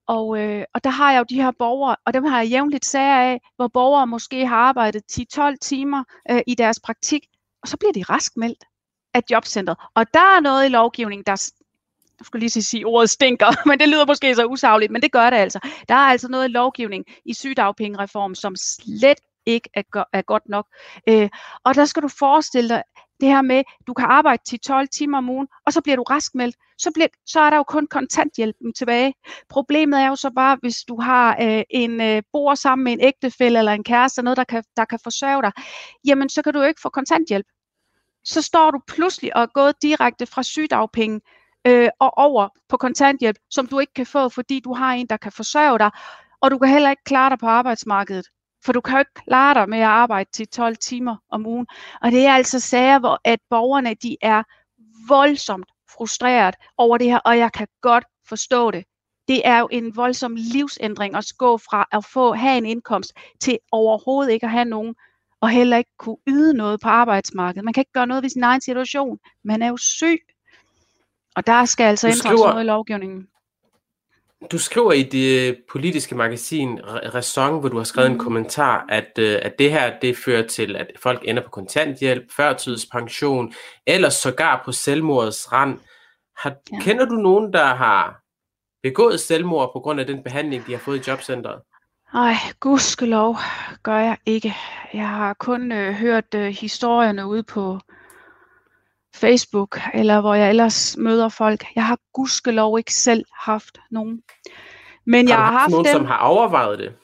og, 0.07 0.39
øh, 0.39 0.65
og 0.75 0.85
der 0.85 0.91
har 0.91 1.13
jeg 1.13 1.19
jo 1.19 1.25
de 1.29 1.43
her 1.43 1.51
borgere, 1.59 1.97
og 2.07 2.15
dem 2.15 2.25
har 2.25 2.39
jeg 2.39 2.51
jævnligt 2.51 2.85
sager 2.85 3.19
af, 3.19 3.41
hvor 3.57 3.69
borgere 3.69 4.07
måske 4.07 4.47
har 4.47 4.57
arbejdet 4.57 5.03
10-12 5.13 5.57
timer 5.61 6.05
øh, 6.31 6.41
i 6.47 6.55
deres 6.55 6.81
praktik, 6.81 7.27
og 7.63 7.69
så 7.69 7.77
bliver 7.77 7.93
de 7.93 8.03
raskmeldt 8.03 8.65
af 9.15 9.23
jobcentret. 9.31 9.77
Og 9.95 10.15
der 10.15 10.37
er 10.37 10.41
noget 10.41 10.67
i 10.67 10.69
lovgivningen, 10.69 11.25
der, 11.27 11.51
jeg 12.23 12.27
skulle 12.27 12.41
lige 12.41 12.63
sige 12.63 12.87
ordet 12.87 13.11
stinker, 13.11 13.47
men 13.69 13.79
det 13.81 13.89
lyder 13.89 14.07
måske 14.07 14.35
så 14.35 14.47
usagligt, 14.47 14.93
men 14.93 15.03
det 15.03 15.13
gør 15.13 15.31
det 15.31 15.37
altså. 15.37 15.59
Der 15.89 15.95
er 15.95 16.09
altså 16.15 16.29
noget 16.29 16.51
lovgivning 16.51 17.05
i 17.25 17.35
sygdagpengereformen, 17.35 18.35
som 18.35 18.57
slet 18.57 19.19
ikke 19.47 19.69
er, 19.75 19.83
go- 19.91 20.11
er 20.13 20.23
godt 20.23 20.49
nok. 20.49 20.67
Øh, 21.09 21.29
og 21.65 21.75
der 21.75 21.85
skal 21.85 22.03
du 22.03 22.09
forestille 22.09 22.69
dig 22.69 22.83
det 23.21 23.29
her 23.29 23.43
med, 23.43 23.63
du 23.87 23.93
kan 23.93 24.07
arbejde 24.11 24.43
til 24.47 24.61
12 24.61 24.89
timer 24.89 25.19
om 25.19 25.31
ugen, 25.31 25.49
og 25.67 25.73
så 25.73 25.81
bliver 25.81 25.97
du 25.97 26.03
raskmeldt. 26.03 26.57
Så, 26.79 26.91
bliver, 26.95 27.09
så 27.27 27.41
er 27.41 27.51
der 27.51 27.57
jo 27.57 27.63
kun 27.63 27.87
kontanthjælpen 27.87 28.73
tilbage. 28.73 29.15
Problemet 29.49 30.01
er 30.01 30.09
jo 30.09 30.17
så 30.17 30.31
bare, 30.37 30.59
hvis 30.61 30.77
du 30.89 31.01
har 31.01 31.37
øh, 31.43 31.63
en 31.71 32.01
øh, 32.01 32.23
bor 32.33 32.55
sammen 32.55 32.85
med 32.85 32.93
en 32.93 33.01
ægtefælle 33.01 33.59
eller 33.59 33.73
en 33.73 33.85
kæreste, 33.85 34.23
noget, 34.23 34.37
der 34.37 34.45
kan, 34.45 34.65
der 34.77 34.85
kan 34.85 34.99
forsørge 35.03 35.43
dig, 35.43 35.53
jamen 36.07 36.29
så 36.29 36.43
kan 36.43 36.53
du 36.53 36.61
jo 36.61 36.67
ikke 36.67 36.81
få 36.81 36.89
kontanthjælp. 36.89 37.47
Så 38.25 38.43
står 38.43 38.71
du 38.71 38.81
pludselig 38.89 39.37
og 39.37 39.43
er 39.43 39.47
gået 39.55 39.83
direkte 39.83 40.27
fra 40.27 40.43
sygdagpenge 40.43 41.21
øh, 41.67 41.89
og 42.01 42.19
over 42.19 42.49
på 42.69 42.77
kontanthjælp, 42.77 43.37
som 43.51 43.67
du 43.67 43.79
ikke 43.79 43.95
kan 43.95 44.07
få, 44.07 44.29
fordi 44.29 44.61
du 44.61 44.75
har 44.75 44.93
en, 44.93 45.07
der 45.07 45.17
kan 45.17 45.33
forsørge 45.33 45.79
dig, 45.79 45.91
og 46.41 46.51
du 46.51 46.59
kan 46.59 46.69
heller 46.69 46.91
ikke 46.91 47.05
klare 47.05 47.31
dig 47.31 47.39
på 47.39 47.47
arbejdsmarkedet. 47.47 48.27
For 48.65 48.73
du 48.73 48.81
kan 48.81 48.95
jo 48.95 48.99
ikke 48.99 49.25
klare 49.29 49.55
dig 49.55 49.69
med 49.69 49.79
at 49.79 49.85
arbejde 49.85 50.31
til 50.33 50.49
12 50.49 50.77
timer 50.77 51.17
om 51.31 51.47
ugen. 51.47 51.67
Og 52.03 52.11
det 52.11 52.27
er 52.27 52.33
altså 52.33 52.61
sager, 52.61 52.99
hvor 52.99 53.21
at 53.25 53.39
borgerne 53.51 53.95
de 53.95 54.17
er 54.23 54.43
voldsomt 55.09 55.67
frustreret 55.97 56.55
over 56.77 56.99
det 56.99 57.07
her, 57.07 57.19
og 57.19 57.39
jeg 57.39 57.53
kan 57.53 57.67
godt 57.81 58.05
forstå 58.29 58.71
det. 58.71 58.85
Det 59.29 59.43
er 59.45 59.59
jo 59.59 59.69
en 59.73 59.97
voldsom 59.97 60.35
livsændring 60.37 61.15
at 61.17 61.27
gå 61.39 61.59
fra 61.59 61.87
at 61.93 62.05
få 62.05 62.33
have 62.33 62.59
en 62.59 62.67
indkomst 62.67 63.13
til 63.41 63.59
overhovedet 63.73 64.33
ikke 64.33 64.47
at 64.47 64.53
have 64.53 64.65
nogen, 64.65 64.95
og 65.41 65.51
heller 65.51 65.77
ikke 65.77 65.91
kunne 65.99 66.17
yde 66.27 66.55
noget 66.55 66.81
på 66.81 66.89
arbejdsmarkedet. 66.89 67.65
Man 67.65 67.75
kan 67.75 67.81
ikke 67.81 67.93
gøre 67.93 68.07
noget 68.07 68.23
ved 68.23 68.31
sin 68.31 68.43
egen 68.43 68.61
situation. 68.61 69.19
Man 69.45 69.63
er 69.63 69.69
jo 69.69 69.77
syg. 69.77 70.19
Og 71.37 71.47
der 71.47 71.65
skal 71.65 71.85
altså 71.85 72.07
ændres 72.07 72.19
skriver, 72.19 72.49
noget 72.51 72.65
i 72.65 72.67
lovgivningen. 72.67 73.27
Du 74.51 74.59
skriver 74.59 74.93
i 74.93 75.03
det 75.03 75.59
politiske 75.73 76.15
magasin 76.15 76.81
Ræson, 76.85 77.61
hvor 77.61 77.69
du 77.69 77.77
har 77.77 77.85
skrevet 77.85 78.11
mm. 78.11 78.15
en 78.15 78.21
kommentar, 78.21 78.87
at, 78.89 79.19
øh, 79.19 79.39
at 79.43 79.59
det 79.59 79.73
her 79.73 79.99
det 80.01 80.17
fører 80.17 80.47
til, 80.47 80.77
at 80.77 80.87
folk 81.03 81.23
ender 81.25 81.43
på 81.43 81.51
kontanthjælp, 81.51 82.33
førtidspension, 82.37 83.53
eller 83.87 84.09
sågar 84.09 84.63
på 84.65 84.73
selvmordets 84.73 85.53
rand. 85.53 85.79
Har, 86.37 86.55
ja. 86.73 86.81
Kender 86.81 87.05
du 87.05 87.15
nogen, 87.15 87.53
der 87.53 87.65
har 87.65 88.23
begået 88.83 89.21
selvmord 89.21 89.71
på 89.73 89.81
grund 89.81 90.01
af 90.01 90.07
den 90.07 90.23
behandling, 90.23 90.67
de 90.67 90.73
har 90.73 90.79
fået 90.79 91.09
i 91.09 91.11
jobcentret? 91.11 91.61
Nej, 92.15 92.35
gudskelov 92.61 93.37
gør 93.83 93.99
jeg 93.99 94.17
ikke. 94.27 94.55
Jeg 94.95 95.09
har 95.09 95.35
kun 95.35 95.73
øh, 95.73 95.95
hørt 95.95 96.35
øh, 96.35 96.47
historierne 96.47 97.27
ude 97.27 97.43
på 97.43 97.79
Facebook, 99.15 99.81
eller 99.95 100.21
hvor 100.21 100.35
jeg 100.35 100.49
ellers 100.49 100.97
møder 100.97 101.29
folk. 101.29 101.65
Jeg 101.75 101.87
har 101.87 101.99
gudskelov 102.13 102.79
ikke 102.79 102.95
selv 102.95 103.25
haft 103.33 103.79
nogen. 103.91 104.23
Men 105.05 105.29
har 105.29 105.35
jeg 105.35 105.45
har 105.45 105.59
haft 105.59 105.71
nogen, 105.71 105.87
dem. 105.87 105.93
som 105.93 106.05
har 106.05 106.19
overvejet 106.19 106.79
det? 106.79 106.95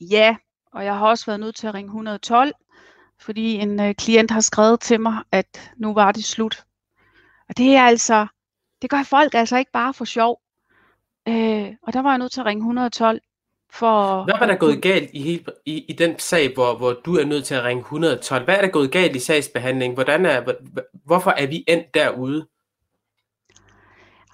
Ja, 0.00 0.36
og 0.72 0.84
jeg 0.84 0.98
har 0.98 1.06
også 1.06 1.26
været 1.26 1.40
nødt 1.40 1.56
til 1.56 1.66
at 1.66 1.74
ringe 1.74 1.88
112, 1.88 2.52
fordi 3.20 3.54
en 3.54 3.80
øh, 3.80 3.94
klient 3.94 4.30
har 4.30 4.40
skrevet 4.40 4.80
til 4.80 5.00
mig, 5.00 5.22
at 5.32 5.72
nu 5.76 5.94
var 5.94 6.12
det 6.12 6.24
slut. 6.24 6.64
Og 7.48 7.56
det 7.56 7.76
er 7.76 7.82
altså, 7.82 8.26
det 8.82 8.90
gør 8.90 9.02
folk 9.02 9.34
altså 9.34 9.56
ikke 9.56 9.72
bare 9.72 9.94
for 9.94 10.04
sjov. 10.04 10.40
Øh, 11.28 11.72
og 11.82 11.92
der 11.92 12.02
var 12.02 12.10
jeg 12.10 12.18
nødt 12.18 12.32
til 12.32 12.40
at 12.40 12.46
ringe 12.46 12.60
112 12.60 13.20
for... 13.74 14.24
Hvad 14.24 14.34
var 14.38 14.46
der 14.46 14.52
at 14.52 14.60
gået 14.60 14.82
galt 14.82 15.10
i, 15.12 15.22
hele, 15.22 15.44
i, 15.66 15.84
i 15.88 15.92
den 15.92 16.18
sag, 16.18 16.54
hvor, 16.54 16.76
hvor 16.76 16.92
du 16.92 17.16
er 17.16 17.24
nødt 17.24 17.44
til 17.44 17.54
at 17.54 17.64
ringe 17.64 17.80
112? 17.80 18.44
Hvad 18.44 18.56
er 18.56 18.60
der 18.60 18.68
gået 18.68 18.92
galt 18.92 19.16
i 19.16 19.18
sagsbehandlingen? 19.18 19.94
Hvordan 19.94 20.26
er, 20.26 20.40
hvor, 20.40 20.54
hvorfor 21.04 21.30
er 21.30 21.46
vi 21.46 21.64
endt 21.68 21.94
derude? 21.94 22.46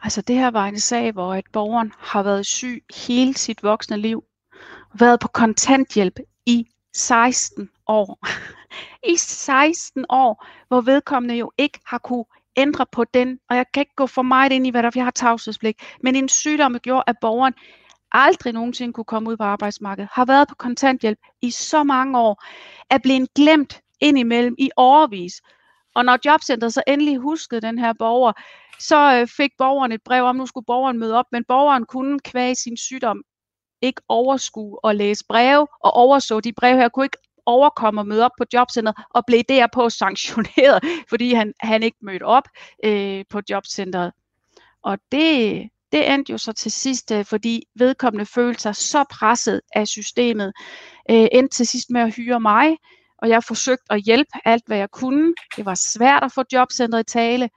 Altså 0.03 0.23
det 0.23 0.37
her 0.37 0.51
var 0.51 0.67
en 0.67 0.81
sag, 0.81 1.13
hvor 1.13 1.35
et 1.35 1.45
borgeren 1.53 1.93
har 1.99 2.23
været 2.23 2.47
syg 2.47 2.85
hele 3.07 3.35
sit 3.35 3.63
voksne 3.63 3.97
liv. 3.97 4.25
Været 4.95 5.21
på 5.21 5.29
kontanthjælp 5.29 6.19
i 6.47 6.67
16 6.95 7.69
år. 7.87 8.19
I 9.13 9.17
16 9.17 10.05
år, 10.09 10.47
hvor 10.69 10.81
vedkommende 10.81 11.35
jo 11.35 11.53
ikke 11.59 11.79
har 11.87 11.99
kunne 11.99 12.25
ændre 12.57 12.87
på 12.93 13.05
den, 13.05 13.39
og 13.51 13.57
jeg 13.57 13.67
kan 13.75 13.81
ikke 13.81 13.95
gå 13.97 14.07
for 14.07 14.23
meget 14.23 14.53
ind 14.53 14.67
i, 14.67 14.71
hvad 14.71 14.83
der 14.83 14.87
er, 14.87 14.91
for 14.91 14.99
jeg 14.99 15.07
har 15.07 15.11
tavshedspligt, 15.11 15.81
men 16.03 16.17
en 16.17 16.29
sygdom 16.29 16.79
gjorde, 16.79 17.05
at 17.07 17.17
borgeren 17.21 17.55
aldrig 18.13 18.53
nogensinde 18.53 18.93
kunne 18.93 19.05
komme 19.05 19.31
ud 19.31 19.37
på 19.37 19.43
arbejdsmarkedet, 19.43 20.11
har 20.13 20.25
været 20.25 20.49
på 20.49 20.55
kontanthjælp 20.55 21.19
i 21.43 21.51
så 21.51 21.85
mange 21.85 22.19
år, 22.19 22.45
er 22.91 22.99
blevet 22.99 23.35
glemt 23.35 23.81
indimellem 24.01 24.55
i 24.59 24.71
overvis. 24.77 25.43
Og 25.95 26.05
når 26.05 26.19
jobcentret 26.25 26.75
så 26.75 26.83
endelig 26.87 27.19
huskede 27.19 27.61
den 27.61 27.79
her 27.79 27.93
borger, 27.99 28.33
så 28.79 29.21
øh, 29.21 29.29
fik 29.29 29.51
borgeren 29.59 29.93
et 29.93 30.03
brev 30.03 30.25
om, 30.25 30.37
nu 30.37 30.47
skulle 30.47 30.67
borgeren 30.67 30.99
møde 30.99 31.15
op, 31.15 31.27
men 31.33 31.45
borgeren 31.49 31.85
kunne 31.85 32.21
kvæge 32.21 32.55
sin 32.55 32.77
sygdom 32.77 33.23
ikke 33.83 34.03
overskue 34.09 34.85
og 34.85 34.97
læse 34.97 35.25
breve, 35.29 35.67
og 35.81 35.95
overså 35.95 36.41
de 36.41 36.53
breve 36.53 36.77
her, 36.77 36.89
kunne 36.89 37.05
ikke 37.05 37.19
overkomme 37.47 38.01
at 38.01 38.07
møde 38.07 38.25
op 38.25 38.31
på 38.39 38.45
jobcentret, 38.53 38.97
og 39.11 39.27
blev 39.27 39.43
derpå 39.49 39.91
sanktioneret, 39.91 40.85
fordi 41.11 41.33
han, 41.33 41.55
han 41.61 41.83
ikke 41.83 41.99
mødte 42.03 42.23
op 42.23 42.49
øh, 42.85 43.25
på 43.31 43.41
jobcentret. 43.51 44.13
Og 44.83 44.99
det, 45.13 45.69
det 45.93 46.11
endte 46.13 46.33
jo 46.33 46.39
så 46.39 46.53
til 46.53 46.73
sidst, 46.73 47.11
øh, 47.13 47.25
fordi 47.25 47.63
vedkommende 47.75 48.27
følte 48.27 48.63
sig 48.63 48.77
så 48.77 49.05
presset 49.11 49.61
af 49.75 49.89
systemet, 49.89 50.53
øh, 51.11 51.29
endte 51.33 51.57
til 51.57 51.67
sidst 51.67 51.91
med 51.91 52.01
at 52.01 52.15
hyre 52.15 52.41
mig, 52.41 52.77
og 53.19 53.29
jeg 53.29 53.45
forsøgte 53.45 53.85
at 53.91 54.03
hjælpe 54.03 54.31
alt, 54.45 54.63
hvad 54.67 54.79
jeg 54.79 54.91
kunne. 54.91 55.35
Det 55.57 55.67
var 55.67 55.75
svært 55.75 56.25
at 56.25 56.33
få 56.33 56.43
jobcentret 56.53 57.01
i 57.01 57.13
tale, 57.13 57.49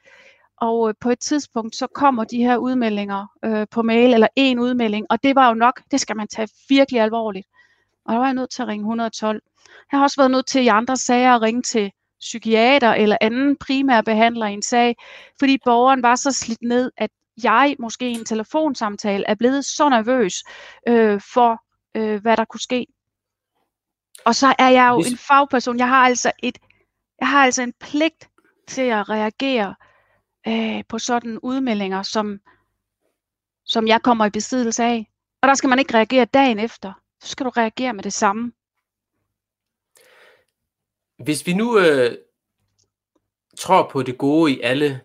og 0.61 0.89
øh, 0.89 0.95
på 1.01 1.09
et 1.09 1.19
tidspunkt, 1.19 1.75
så 1.75 1.87
kommer 1.95 2.23
de 2.23 2.37
her 2.37 2.57
udmeldinger 2.57 3.27
øh, 3.45 3.67
på 3.71 3.81
mail, 3.81 4.13
eller 4.13 4.27
en 4.35 4.59
udmelding, 4.59 5.05
og 5.09 5.23
det 5.23 5.35
var 5.35 5.47
jo 5.47 5.53
nok, 5.53 5.81
det 5.91 5.99
skal 6.01 6.17
man 6.17 6.27
tage 6.27 6.47
virkelig 6.69 7.01
alvorligt. 7.01 7.47
Og 8.05 8.13
der 8.13 8.19
var 8.19 8.25
jeg 8.25 8.33
nødt 8.33 8.49
til 8.49 8.61
at 8.61 8.67
ringe 8.67 8.83
112. 8.83 9.41
Jeg 9.91 9.99
har 9.99 10.03
også 10.03 10.21
været 10.21 10.31
nødt 10.31 10.47
til 10.47 10.63
i 10.63 10.67
andre 10.67 10.97
sager 10.97 11.35
at 11.35 11.41
ringe 11.41 11.61
til 11.61 11.91
psykiater 12.19 12.93
eller 12.93 13.17
anden 13.21 13.57
primær 13.57 14.01
behandler 14.01 14.45
i 14.45 14.53
en 14.53 14.61
sag, 14.61 14.95
fordi 15.39 15.57
borgeren 15.65 16.03
var 16.03 16.15
så 16.15 16.31
slidt 16.31 16.61
ned, 16.61 16.91
at 16.97 17.09
jeg 17.43 17.75
måske 17.79 18.09
i 18.09 18.13
en 18.13 18.25
telefonsamtale 18.25 19.25
er 19.27 19.35
blevet 19.35 19.65
så 19.65 19.89
nervøs 19.89 20.43
øh, 20.87 21.21
for, 21.33 21.63
øh, 21.97 22.21
hvad 22.21 22.37
der 22.37 22.45
kunne 22.45 22.59
ske. 22.61 22.87
Og 24.25 24.35
så 24.35 24.55
er 24.59 24.69
jeg 24.69 24.89
jo 24.89 25.01
Hvis- 25.01 25.11
en 25.11 25.17
fagperson. 25.17 25.77
Jeg 25.77 25.87
har 25.87 26.05
altså 26.05 26.31
et, 26.43 26.57
jeg 27.19 27.29
har 27.29 27.45
altså 27.45 27.61
en 27.61 27.73
pligt 27.79 28.29
til 28.67 28.81
at 28.81 29.09
reagere 29.09 29.75
øh, 30.47 30.83
på 30.89 30.99
sådan 30.99 31.39
udmeldinger, 31.39 32.03
som, 32.03 32.39
som 33.65 33.87
jeg 33.87 34.01
kommer 34.01 34.25
i 34.25 34.29
besiddelse 34.29 34.83
af. 34.83 35.09
Og 35.41 35.47
der 35.47 35.53
skal 35.55 35.69
man 35.69 35.79
ikke 35.79 35.93
reagere 35.93 36.25
dagen 36.25 36.59
efter. 36.59 36.93
Så 37.21 37.29
skal 37.29 37.45
du 37.45 37.49
reagere 37.49 37.93
med 37.93 38.03
det 38.03 38.13
samme. 38.13 38.51
Hvis 41.23 41.47
vi 41.47 41.53
nu 41.53 41.79
øh, 41.79 42.17
tror 43.59 43.89
på 43.91 44.03
det 44.03 44.17
gode 44.17 44.51
i 44.51 44.61
alle 44.61 45.01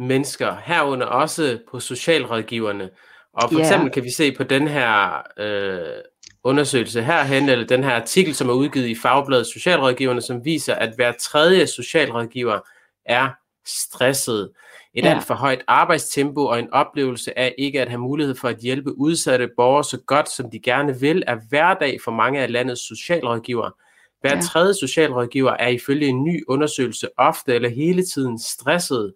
mennesker, 0.00 0.56
herunder 0.64 1.06
også 1.06 1.58
på 1.70 1.80
socialrådgiverne, 1.80 2.90
og 3.32 3.50
for 3.52 3.58
Ja. 3.58 3.64
eksempel 3.64 3.90
kan 3.90 4.04
vi 4.04 4.10
se 4.10 4.32
på 4.32 4.42
den 4.42 4.68
her 4.68 5.22
øh, 5.38 6.02
undersøgelse 6.44 7.02
herhen, 7.02 7.48
eller 7.48 7.66
den 7.66 7.84
her 7.84 7.92
artikel, 7.94 8.34
som 8.34 8.48
er 8.48 8.52
udgivet 8.52 8.86
i 8.86 8.94
Fagbladet 8.94 9.46
Socialrådgiverne, 9.46 10.20
som 10.22 10.44
viser, 10.44 10.74
at 10.74 10.92
hver 10.96 11.12
tredje 11.20 11.66
socialrådgiver 11.66 12.58
er 13.06 13.28
stresset. 13.66 14.50
Et 14.94 15.04
Ja. 15.04 15.10
alt 15.10 15.24
for 15.24 15.34
højt 15.34 15.62
arbejdstempo 15.68 16.44
og 16.46 16.58
en 16.58 16.72
oplevelse 16.72 17.38
af 17.38 17.54
ikke 17.58 17.82
at 17.82 17.88
have 17.88 17.98
mulighed 18.00 18.34
for 18.34 18.48
at 18.48 18.56
hjælpe 18.58 18.98
udsatte 18.98 19.48
borgere 19.56 19.84
så 19.84 19.98
godt, 20.06 20.28
som 20.30 20.50
de 20.50 20.58
gerne 20.60 21.00
vil, 21.00 21.22
er 21.26 21.36
hverdag 21.48 21.98
for 22.04 22.10
mange 22.10 22.40
af 22.40 22.52
landets 22.52 22.88
socialrådgivere. 22.88 23.72
Hver 24.20 24.34
Ja. 24.34 24.40
tredje 24.40 24.74
socialrådgiver 24.74 25.50
er 25.58 25.68
ifølge 25.68 26.06
en 26.06 26.24
ny 26.24 26.44
undersøgelse 26.48 27.08
ofte 27.16 27.54
eller 27.54 27.68
hele 27.68 28.02
tiden 28.02 28.38
stresset. 28.38 29.12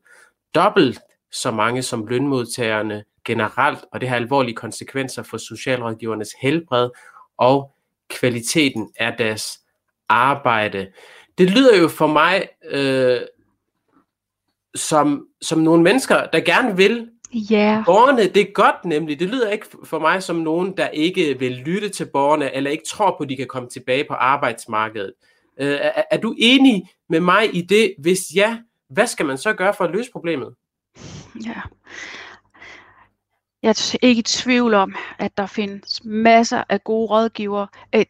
Dobbelt 0.55 1.01
så 1.33 1.51
mange 1.51 1.83
som 1.83 2.07
lønmodtagerne 2.07 3.05
generelt, 3.25 3.79
og 3.93 4.01
det 4.01 4.09
har 4.09 4.17
alvorlige 4.17 4.55
konsekvenser 4.55 5.23
for 5.23 5.37
socialrådgivernes 5.37 6.35
helbred 6.41 6.91
og 7.37 7.75
kvaliteten 8.09 8.91
af 8.97 9.15
deres 9.19 9.61
arbejde. 10.09 10.87
Det 11.39 11.51
lyder 11.51 11.79
jo 11.81 11.89
for 11.89 12.07
mig 12.07 12.49
øh, 12.71 13.21
som, 14.75 15.27
som 15.43 15.59
nogle 15.59 15.83
mennesker, 15.83 16.27
der 16.27 16.41
gerne 16.41 16.77
vil 16.77 17.09
Ja, 17.51 17.83
borgerne 17.87 18.29
det 18.29 18.37
er 18.37 18.53
godt 18.53 18.85
nemlig. 18.85 19.21
Det 19.21 19.29
lyder 19.29 19.51
ikke 19.51 19.67
for 19.85 19.99
mig 19.99 20.23
som 20.23 20.37
nogen, 20.37 20.77
der 20.77 20.89
ikke 20.89 21.39
vil 21.39 21.53
lytte 21.53 21.89
til 21.89 22.07
borgerne, 22.07 22.55
eller 22.55 22.71
ikke 22.71 22.85
tror 22.87 23.15
på, 23.19 23.23
at 23.23 23.29
de 23.29 23.37
kan 23.37 23.47
komme 23.47 23.69
tilbage 23.69 24.05
på 24.09 24.15
arbejdsmarkedet. 24.15 25.13
Øh, 25.61 25.79
er, 25.81 26.03
er 26.11 26.17
du 26.17 26.35
enig 26.39 26.83
med 27.09 27.21
mig 27.21 27.57
i 27.57 27.61
det? 27.61 27.95
Hvis 27.99 28.21
ja, 28.35 28.59
hvad 28.89 29.07
skal 29.07 29.27
man 29.27 29.39
så 29.39 29.53
gøre 29.53 29.75
for 29.75 29.85
at 29.85 29.91
løse 29.91 30.11
problemet? 30.13 30.55
ja. 31.47 31.61
Jeg 33.63 33.71
er 33.71 33.97
ikke 34.03 34.21
i 34.21 34.23
tvivl 34.23 34.75
om, 34.75 34.95
at 35.19 35.37
der 35.37 35.47
findes 35.47 36.05
masser 36.05 36.65
af 36.69 36.85
gode 36.85 37.07
rådgivere. 37.07 37.69
Øh, 37.95 38.05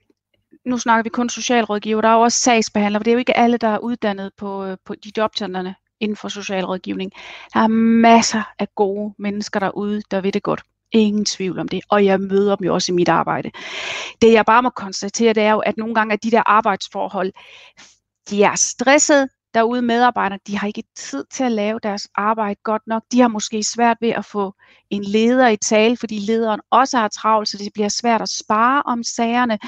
nu 0.65 0.79
snakker 0.79 1.03
vi 1.03 1.09
kun 1.09 1.29
socialrådgiver, 1.29 2.01
der 2.01 2.09
er 2.09 2.15
jo 2.15 2.21
også 2.21 2.39
sagsbehandlere, 2.39 3.01
for 3.01 3.05
det 3.05 3.11
er 3.11 3.15
jo 3.15 3.19
ikke 3.19 3.37
alle, 3.37 3.57
der 3.57 3.69
er 3.69 3.79
uddannet 3.79 4.33
på, 4.37 4.65
øh, 4.65 4.77
på 4.85 4.95
de 4.95 5.13
jobcentrene 5.17 5.75
inden 6.01 6.17
for 6.17 6.29
socialrådgivning. 6.29 7.13
Der 7.55 7.61
er 7.61 7.69
masser 7.69 8.43
af 8.59 8.69
gode 8.75 9.15
mennesker 9.19 9.61
derude, 9.61 10.03
der 10.11 10.21
ved 10.21 10.33
det 10.33 10.43
godt. 10.43 10.63
Ingen 10.93 11.25
tvivl 11.25 11.59
om 11.59 11.69
det, 11.69 11.81
og 11.89 12.05
jeg 12.05 12.21
møder 12.21 12.57
dem 12.57 12.65
jo 12.67 12.75
også 12.75 12.93
i 12.93 12.95
mit 12.95 13.09
arbejde. 13.09 13.51
Det 14.23 14.33
jeg 14.33 14.45
bare 14.45 14.63
må 14.63 14.71
konstatere, 14.71 15.33
det 15.33 15.43
er 15.43 15.53
jo, 15.53 15.59
at 15.59 15.77
nogle 15.77 15.95
gange 15.95 16.13
er 16.13 16.17
de 16.17 16.31
der 16.31 16.43
arbejdsforhold, 16.47 17.33
de 18.31 18.43
er 18.43 18.55
stresset 18.55 19.29
derude 19.55 19.83
medarbejdere, 19.83 20.39
de 20.47 20.59
har 20.59 20.67
ikke 20.67 20.83
tid 20.97 21.25
til 21.31 21.45
at 21.45 21.53
lave 21.53 21.79
deres 21.83 22.09
arbejde 22.15 22.61
godt 22.63 22.83
nok. 22.87 23.03
De 23.13 23.21
har 23.21 23.29
måske 23.29 23.63
svært 23.63 23.97
ved 24.01 24.09
at 24.09 24.25
få 24.25 24.55
en 24.91 25.05
leder 25.05 25.49
i 25.49 25.57
tale, 25.57 25.97
fordi 25.97 26.19
lederen 26.19 26.61
også 26.71 26.99
har 26.99 27.09
travlt, 27.09 27.49
så 27.49 27.59
det 27.59 27.73
bliver 27.75 27.89
svært 27.89 28.23
at 28.23 28.29
spare 28.29 28.83
om 28.87 29.03
sagerne. 29.03 29.59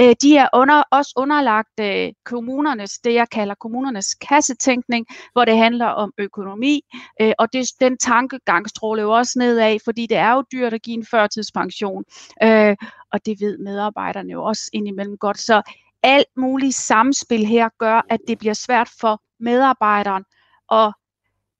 Øh, 0.00 0.14
de 0.22 0.36
er 0.36 0.48
under, 0.54 0.82
også 0.90 1.12
underlagt 1.16 1.80
øh, 1.80 2.12
kommunernes, 2.24 2.98
det 2.98 3.14
jeg 3.14 3.28
kalder 3.30 3.54
kommunernes 3.54 4.14
kassetænkning, 4.14 5.06
hvor 5.32 5.44
det 5.44 5.56
handler 5.56 5.86
om 5.86 6.12
økonomi, 6.18 6.80
øh, 7.20 7.32
og 7.38 7.52
det, 7.52 7.66
den 7.80 7.98
tankegang 7.98 8.68
stråler 8.68 9.02
jo 9.02 9.10
også 9.10 9.38
nedad, 9.38 9.78
fordi 9.84 10.06
det 10.06 10.16
er 10.16 10.32
jo 10.32 10.44
dyrt 10.52 10.74
at 10.74 10.82
give 10.82 10.96
en 10.96 11.06
førtidspension, 11.10 12.04
øh, 12.42 12.76
og 13.12 13.26
det 13.26 13.40
ved 13.40 13.58
medarbejderne 13.58 14.32
jo 14.32 14.44
også 14.44 14.70
indimellem 14.72 15.16
godt. 15.18 15.38
Så 15.40 15.62
alt 16.02 16.36
muligt 16.36 16.74
samspil 16.74 17.46
her 17.46 17.68
gør, 17.78 18.06
at 18.10 18.20
det 18.28 18.38
bliver 18.38 18.54
svært 18.54 18.90
for 19.00 19.22
medarbejderen 19.44 20.24
og 20.68 20.92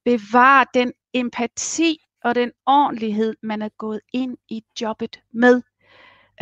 bevare 0.05 0.66
den 0.75 0.92
empati 1.14 1.99
og 2.25 2.35
den 2.35 2.53
ordentlighed, 2.66 3.35
man 3.42 3.62
er 3.62 3.68
gået 3.79 4.01
ind 4.12 4.37
i 4.51 4.62
jobbet 4.81 5.20
med. 5.33 5.62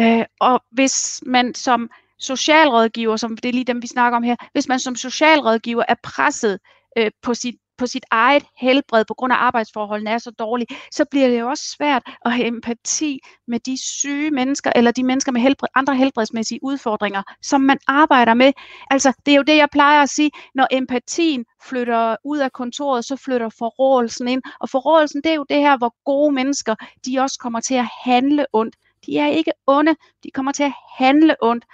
Øh, 0.01 0.25
og 0.41 0.65
hvis 0.71 1.23
man 1.27 1.55
som 1.55 1.91
socialrådgiver, 2.19 3.17
som 3.17 3.37
det 3.37 3.49
er 3.49 3.53
lige 3.53 3.65
dem, 3.65 3.83
vi 3.83 3.87
snakker 3.87 4.17
om 4.17 4.23
her, 4.23 4.37
hvis 4.53 4.69
man 4.69 4.79
som 4.79 4.97
socialrådgiver 4.97 5.85
er 5.89 5.95
presset 6.03 6.59
øh, 6.99 7.11
på 7.23 7.35
sit 7.35 7.55
på 7.79 7.87
sit 7.87 8.05
eget 8.11 8.45
helbred 8.59 9.05
på 9.05 9.15
grund 9.15 9.33
af 9.33 9.37
arbejdsforholdene 9.37 10.11
er 10.11 10.19
så 10.19 10.31
dårlige, 10.31 10.77
så 10.93 11.05
bliver 11.11 11.29
det 11.29 11.41
jo 11.41 11.49
også 11.49 11.65
svært 11.77 12.03
at 12.25 12.33
have 12.33 12.47
empati 12.47 13.19
med 13.47 13.61
de 13.61 13.79
syge 13.83 14.31
mennesker, 14.31 14.73
eller 14.77 14.91
de 14.91 15.05
mennesker 15.05 15.33
med 15.33 15.41
helbred, 15.41 15.69
andre 15.75 15.97
helbredsmæssige 15.97 16.61
udfordringer, 16.63 17.23
som 17.43 17.61
man 17.61 17.79
arbejder 17.89 18.35
med. 18.35 18.53
Altså, 18.91 19.13
det 19.27 19.33
er 19.33 19.37
jo 19.37 19.43
det, 19.43 19.57
jeg 19.57 19.69
plejer 19.73 20.03
at 20.03 20.09
sige, 20.09 20.31
når 20.55 20.67
empatien 20.71 21.45
flytter 21.69 22.17
ud 22.25 22.39
af 22.39 22.53
kontoret, 22.53 23.05
så 23.05 23.17
flytter 23.17 23.49
forrådelsen 23.59 24.29
ind. 24.29 24.43
Og 24.61 24.69
forrådelsen, 24.69 25.23
det 25.23 25.31
er 25.31 25.37
jo 25.37 25.47
det 25.49 25.57
her, 25.57 25.79
hvor 25.79 25.95
gode 26.05 26.33
mennesker, 26.33 26.75
de 27.07 27.19
også 27.19 27.39
kommer 27.39 27.61
til 27.61 27.75
at 27.75 27.89
handle 28.05 28.47
ondt. 28.53 28.77
De 29.07 29.19
er 29.19 29.27
ikke 29.27 29.53
onde, 29.67 29.97
de 30.25 30.31
kommer 30.31 30.53
til 30.53 30.63
at 30.63 30.73
handle 30.99 31.37
ondt. 31.43 31.65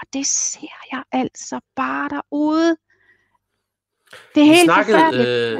Og 0.00 0.06
det 0.12 0.26
ser 0.26 0.76
jeg 0.92 1.02
altså 1.12 1.60
bare 1.76 2.08
derude. 2.08 2.76
Det 4.34 4.40
er 4.40 4.44
Vi 4.44 4.44
helt 4.54 4.64
snakkede, 4.64 4.98
forfærdeligt. 4.98 5.28
øh, 5.28 5.52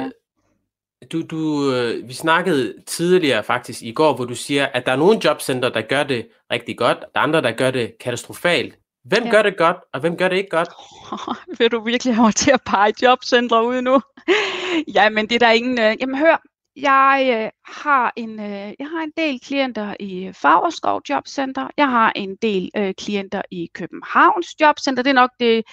Ja. 1.01 1.07
du, 1.11 1.21
du, 1.21 1.73
øh, 1.73 2.07
vi 2.07 2.13
snakkede 2.13 2.73
tidligere 2.87 3.43
faktisk 3.43 3.81
i 3.81 3.91
går, 3.91 4.13
hvor 4.15 4.25
du 4.25 4.35
siger, 4.35 4.65
at 4.73 4.85
der 4.85 4.91
er 4.91 4.95
nogle 4.95 5.19
jobcenter, 5.23 5.69
der 5.69 5.81
gør 5.81 6.03
det 6.03 6.27
rigtig 6.51 6.77
godt, 6.77 6.97
og 6.97 7.09
der 7.13 7.19
er 7.19 7.23
andre, 7.23 7.41
der 7.41 7.51
gør 7.51 7.71
det 7.71 7.93
katastrofalt. 7.99 8.77
Hvem 9.05 9.23
ja. 9.23 9.29
gør 9.31 9.41
det 9.41 9.57
godt, 9.57 9.77
og 9.93 9.99
hvem 9.99 10.17
gør 10.17 10.27
det 10.27 10.35
ikke 10.37 10.49
godt? 10.49 10.69
Vil 11.59 11.71
du 11.71 11.79
virkelig 11.83 12.15
have 12.15 12.23
mig 12.25 12.35
til 12.35 12.51
at 12.51 12.61
pege 12.65 12.93
jobcentre 13.01 13.65
ud 13.65 13.81
nu? 13.81 14.01
Jamen, 14.95 15.29
det 15.29 15.35
er 15.35 15.39
der 15.39 15.51
ingen... 15.51 15.79
Øh... 15.79 15.95
Jamen, 16.01 16.17
hør, 16.17 16.41
jeg 16.75 17.43
øh, 17.43 17.49
har 17.65 18.13
en 18.15 18.39
øh, 18.39 18.73
jeg 18.79 18.87
har 18.87 19.03
en 19.03 19.11
del 19.17 19.39
klienter 19.39 19.95
i 19.99 20.31
Fagerskov 20.33 21.01
Jobcenter. 21.09 21.67
Jeg 21.77 21.89
har 21.89 22.11
en 22.15 22.35
del 22.35 22.69
øh, 22.77 22.93
klienter 22.97 23.41
i 23.51 23.69
Københavns 23.73 24.61
Jobcenter. 24.61 25.03
Det 25.03 25.09
er 25.09 25.13
nok 25.13 25.29
det 25.39 25.63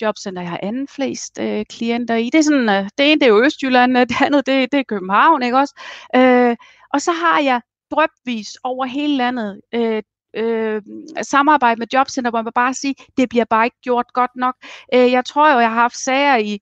jobcenter, 0.00 0.42
jeg 0.42 0.50
har 0.50 0.60
anden 0.62 0.88
flest 0.88 1.38
øh, 1.40 1.64
klienter 1.70 2.14
i. 2.14 2.24
Det 2.24 2.38
er 2.38 2.42
sådan, 2.42 2.68
øh, 2.68 2.88
det 2.98 3.12
ene 3.12 3.20
det 3.20 3.22
er 3.22 3.30
jo 3.30 3.44
Østjylland, 3.44 3.96
det 3.96 4.22
andet 4.22 4.46
det, 4.46 4.72
det 4.72 4.80
er 4.80 4.84
København, 4.84 5.42
ikke 5.42 5.58
også? 5.58 5.74
Øh, 6.16 6.56
og 6.92 7.00
så 7.00 7.12
har 7.12 7.40
jeg 7.40 7.60
drøbvis 7.90 8.56
over 8.64 8.86
hele 8.86 9.16
landet 9.16 9.60
øh, 9.74 10.02
øh, 10.36 10.82
samarbejde 11.22 11.78
med 11.78 11.86
jobcenter, 11.92 12.30
hvor 12.30 12.42
man 12.42 12.52
bare 12.54 12.74
sige, 12.74 12.94
det 13.16 13.28
bliver 13.28 13.44
bare 13.44 13.64
ikke 13.64 13.80
gjort 13.82 14.06
godt 14.12 14.36
nok. 14.36 14.54
Øh, 14.94 15.12
jeg 15.12 15.24
tror 15.24 15.52
jo, 15.52 15.58
jeg 15.58 15.68
har 15.70 15.80
haft 15.80 15.96
sager 15.96 16.36
i, 16.36 16.58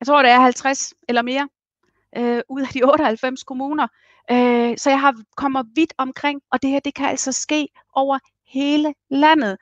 jeg 0.00 0.06
tror 0.06 0.22
det 0.22 0.30
er 0.30 0.40
50 0.40 0.94
eller 1.08 1.22
mere, 1.22 1.48
øh, 2.16 2.40
ud 2.48 2.62
af 2.62 2.68
de 2.68 2.82
98 2.82 3.44
kommuner. 3.44 3.86
Øh, 4.30 4.78
så 4.78 4.90
jeg 4.90 5.00
har 5.00 5.14
kommer 5.36 5.62
vidt 5.74 5.92
omkring, 5.98 6.40
og 6.52 6.62
det 6.62 6.70
her 6.70 6.80
det 6.80 6.94
kan 6.94 7.06
altså 7.06 7.32
ske 7.32 7.68
over 7.94 8.18
hele 8.48 8.94
landet. 9.10 9.56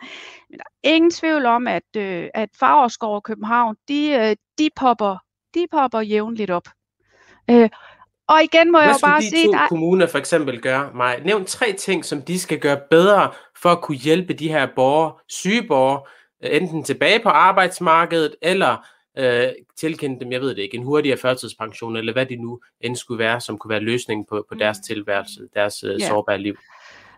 Men 0.50 0.58
der 0.58 0.64
er 0.64 0.94
ingen 0.94 1.10
tvivl 1.10 1.46
om, 1.46 1.66
at, 1.66 1.96
øh, 1.96 2.28
at 2.34 2.48
Fagerskov 2.58 3.14
og 3.14 3.22
København, 3.22 3.76
de, 3.88 4.10
øh, 4.10 4.36
de, 4.58 4.70
popper, 4.76 5.16
de 5.54 5.66
popper 5.72 6.00
jævnligt 6.00 6.50
op. 6.50 6.68
Øh, 7.50 7.68
og 8.28 8.42
igen 8.42 8.72
må 8.72 8.78
Hvad 8.78 8.88
jeg 8.88 8.94
jo 9.02 9.06
bare 9.06 9.20
de 9.20 9.28
sige... 9.28 9.46
to 9.46 9.52
der... 9.52 9.68
kommuner 9.68 10.06
for 10.06 10.18
eksempel 10.18 10.60
gøre, 10.60 10.90
mig? 10.94 11.20
Nævn 11.24 11.44
tre 11.44 11.72
ting, 11.72 12.04
som 12.04 12.22
de 12.22 12.40
skal 12.40 12.58
gøre 12.58 12.80
bedre 12.90 13.32
for 13.62 13.68
at 13.68 13.80
kunne 13.80 13.96
hjælpe 13.96 14.34
de 14.34 14.48
her 14.48 14.68
borgere, 14.76 15.12
syge 15.28 15.62
borgere, 15.62 16.02
enten 16.40 16.84
tilbage 16.84 17.20
på 17.20 17.28
arbejdsmarkedet, 17.28 18.34
eller 18.42 18.86
øh, 19.16 19.48
tilkende 19.76 20.20
dem, 20.20 20.32
jeg 20.32 20.40
ved 20.40 20.48
det 20.48 20.62
ikke, 20.62 20.76
en 20.76 20.82
hurtigere 20.82 21.18
førtidspension, 21.18 21.96
eller 21.96 22.12
hvad 22.12 22.26
det 22.26 22.40
nu 22.40 22.60
end 22.80 22.96
skulle 22.96 23.18
være, 23.18 23.40
som 23.40 23.58
kunne 23.58 23.68
være 23.70 23.80
løsningen 23.80 24.26
på, 24.28 24.46
på 24.48 24.54
deres 24.54 24.78
mm. 24.78 24.82
tilværelse, 24.86 25.40
deres 25.54 25.84
øh, 25.84 26.00
sårbare 26.00 26.38
liv. 26.38 26.56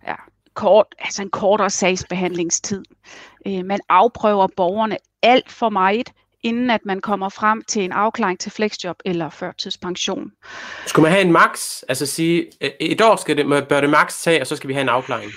Ja, 0.06 0.14
kort, 0.54 0.86
altså 0.98 1.22
en 1.22 1.30
kortere 1.30 1.70
sagsbehandlingstid. 1.70 2.82
Øh, 3.46 3.64
man 3.64 3.80
afprøver 3.88 4.46
borgerne 4.56 4.96
alt 5.22 5.52
for 5.52 5.68
meget, 5.68 6.12
inden 6.42 6.70
at 6.70 6.80
man 6.84 7.00
kommer 7.00 7.28
frem 7.28 7.62
til 7.68 7.84
en 7.84 7.92
afklaring 7.92 8.38
til 8.38 8.52
flexjob 8.52 8.96
eller 9.04 9.30
førtidspension. 9.30 10.32
Skulle 10.86 11.02
man 11.02 11.12
have 11.12 11.24
en 11.24 11.32
max, 11.32 11.82
altså 11.88 12.06
sige, 12.06 12.50
et 12.80 13.00
år 13.00 13.16
skal 13.16 13.36
det, 13.36 13.68
bør 13.68 13.80
det 13.80 13.90
max 13.90 14.22
tage, 14.22 14.40
og 14.40 14.46
så 14.46 14.56
skal 14.56 14.68
vi 14.68 14.72
have 14.72 14.82
en 14.82 14.88
afklaring? 14.88 15.30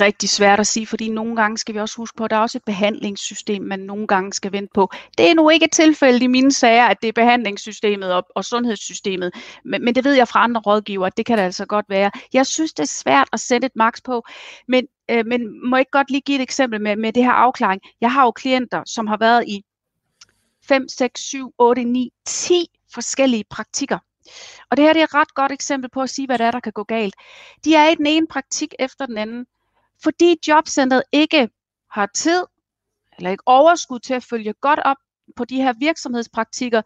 Rigtig 0.00 0.28
svært 0.28 0.60
at 0.60 0.66
sige, 0.66 0.86
fordi 0.86 1.08
nogle 1.08 1.36
gange 1.36 1.58
skal 1.58 1.74
vi 1.74 1.80
også 1.80 1.96
huske 1.96 2.16
på, 2.16 2.24
at 2.24 2.30
der 2.30 2.36
er 2.36 2.40
også 2.40 2.58
et 2.58 2.64
behandlingssystem, 2.64 3.62
man 3.62 3.80
nogle 3.80 4.06
gange 4.06 4.32
skal 4.32 4.52
vente 4.52 4.70
på. 4.74 4.90
Det 5.18 5.30
er 5.30 5.34
nu 5.34 5.48
ikke 5.48 5.64
et 5.64 5.72
tilfælde 5.72 6.24
i 6.24 6.26
mine 6.26 6.52
sager, 6.52 6.86
at 6.86 6.96
det 7.02 7.08
er 7.08 7.12
behandlingssystemet 7.12 8.12
og, 8.12 8.26
og 8.34 8.44
sundhedssystemet, 8.44 9.34
men, 9.64 9.84
men 9.84 9.94
det 9.94 10.04
ved 10.04 10.14
jeg 10.14 10.28
fra 10.28 10.44
andre 10.44 10.60
rådgiver, 10.60 11.06
at 11.06 11.16
det 11.16 11.26
kan 11.26 11.38
det 11.38 11.44
altså 11.44 11.66
godt 11.66 11.86
være. 11.88 12.10
Jeg 12.32 12.46
synes, 12.46 12.72
det 12.72 12.82
er 12.82 12.86
svært 12.86 13.28
at 13.32 13.40
sætte 13.40 13.66
et 13.66 13.76
maks 13.76 14.00
på, 14.00 14.22
men, 14.68 14.86
øh, 15.10 15.26
men 15.26 15.68
må 15.70 15.76
jeg 15.76 15.80
ikke 15.80 15.90
godt 15.90 16.10
lige 16.10 16.20
give 16.20 16.36
et 16.36 16.42
eksempel 16.42 16.80
med, 16.80 16.96
med 16.96 17.12
det 17.12 17.24
her 17.24 17.32
afklaring? 17.32 17.80
Jeg 18.00 18.12
har 18.12 18.24
jo 18.24 18.30
klienter, 18.30 18.82
som 18.86 19.06
har 19.06 19.16
været 19.16 19.44
i 19.48 19.62
5, 20.68 20.88
6, 20.88 21.20
7, 21.20 21.54
8, 21.58 21.84
9, 21.84 22.10
10 22.26 22.66
forskellige 22.94 23.44
praktikker. 23.50 23.98
Og 24.70 24.76
det 24.76 24.84
her 24.84 24.92
det 24.92 25.00
er 25.00 25.04
et 25.04 25.14
ret 25.14 25.34
godt 25.34 25.52
eksempel 25.52 25.90
på 25.90 26.02
at 26.02 26.10
sige, 26.10 26.26
hvad 26.26 26.38
der 26.38 26.44
er, 26.44 26.50
der 26.50 26.60
kan 26.60 26.72
gå 26.72 26.84
galt. 26.84 27.14
De 27.64 27.74
er 27.74 27.88
i 27.88 27.94
den 27.94 28.06
ene 28.06 28.26
praktik 28.26 28.74
efter 28.78 29.06
den 29.06 29.18
anden 29.18 29.46
fordi 30.02 30.36
jobcentret 30.48 31.02
ikke 31.12 31.48
har 31.90 32.08
tid 32.14 32.44
eller 33.18 33.30
ikke 33.30 33.42
overskud 33.46 33.98
til 33.98 34.14
at 34.14 34.24
følge 34.24 34.54
godt 34.60 34.80
op 34.84 34.96
på 35.36 35.44
de 35.44 35.56
her 35.56 35.72
virksomhedspraktikker, 35.80 36.82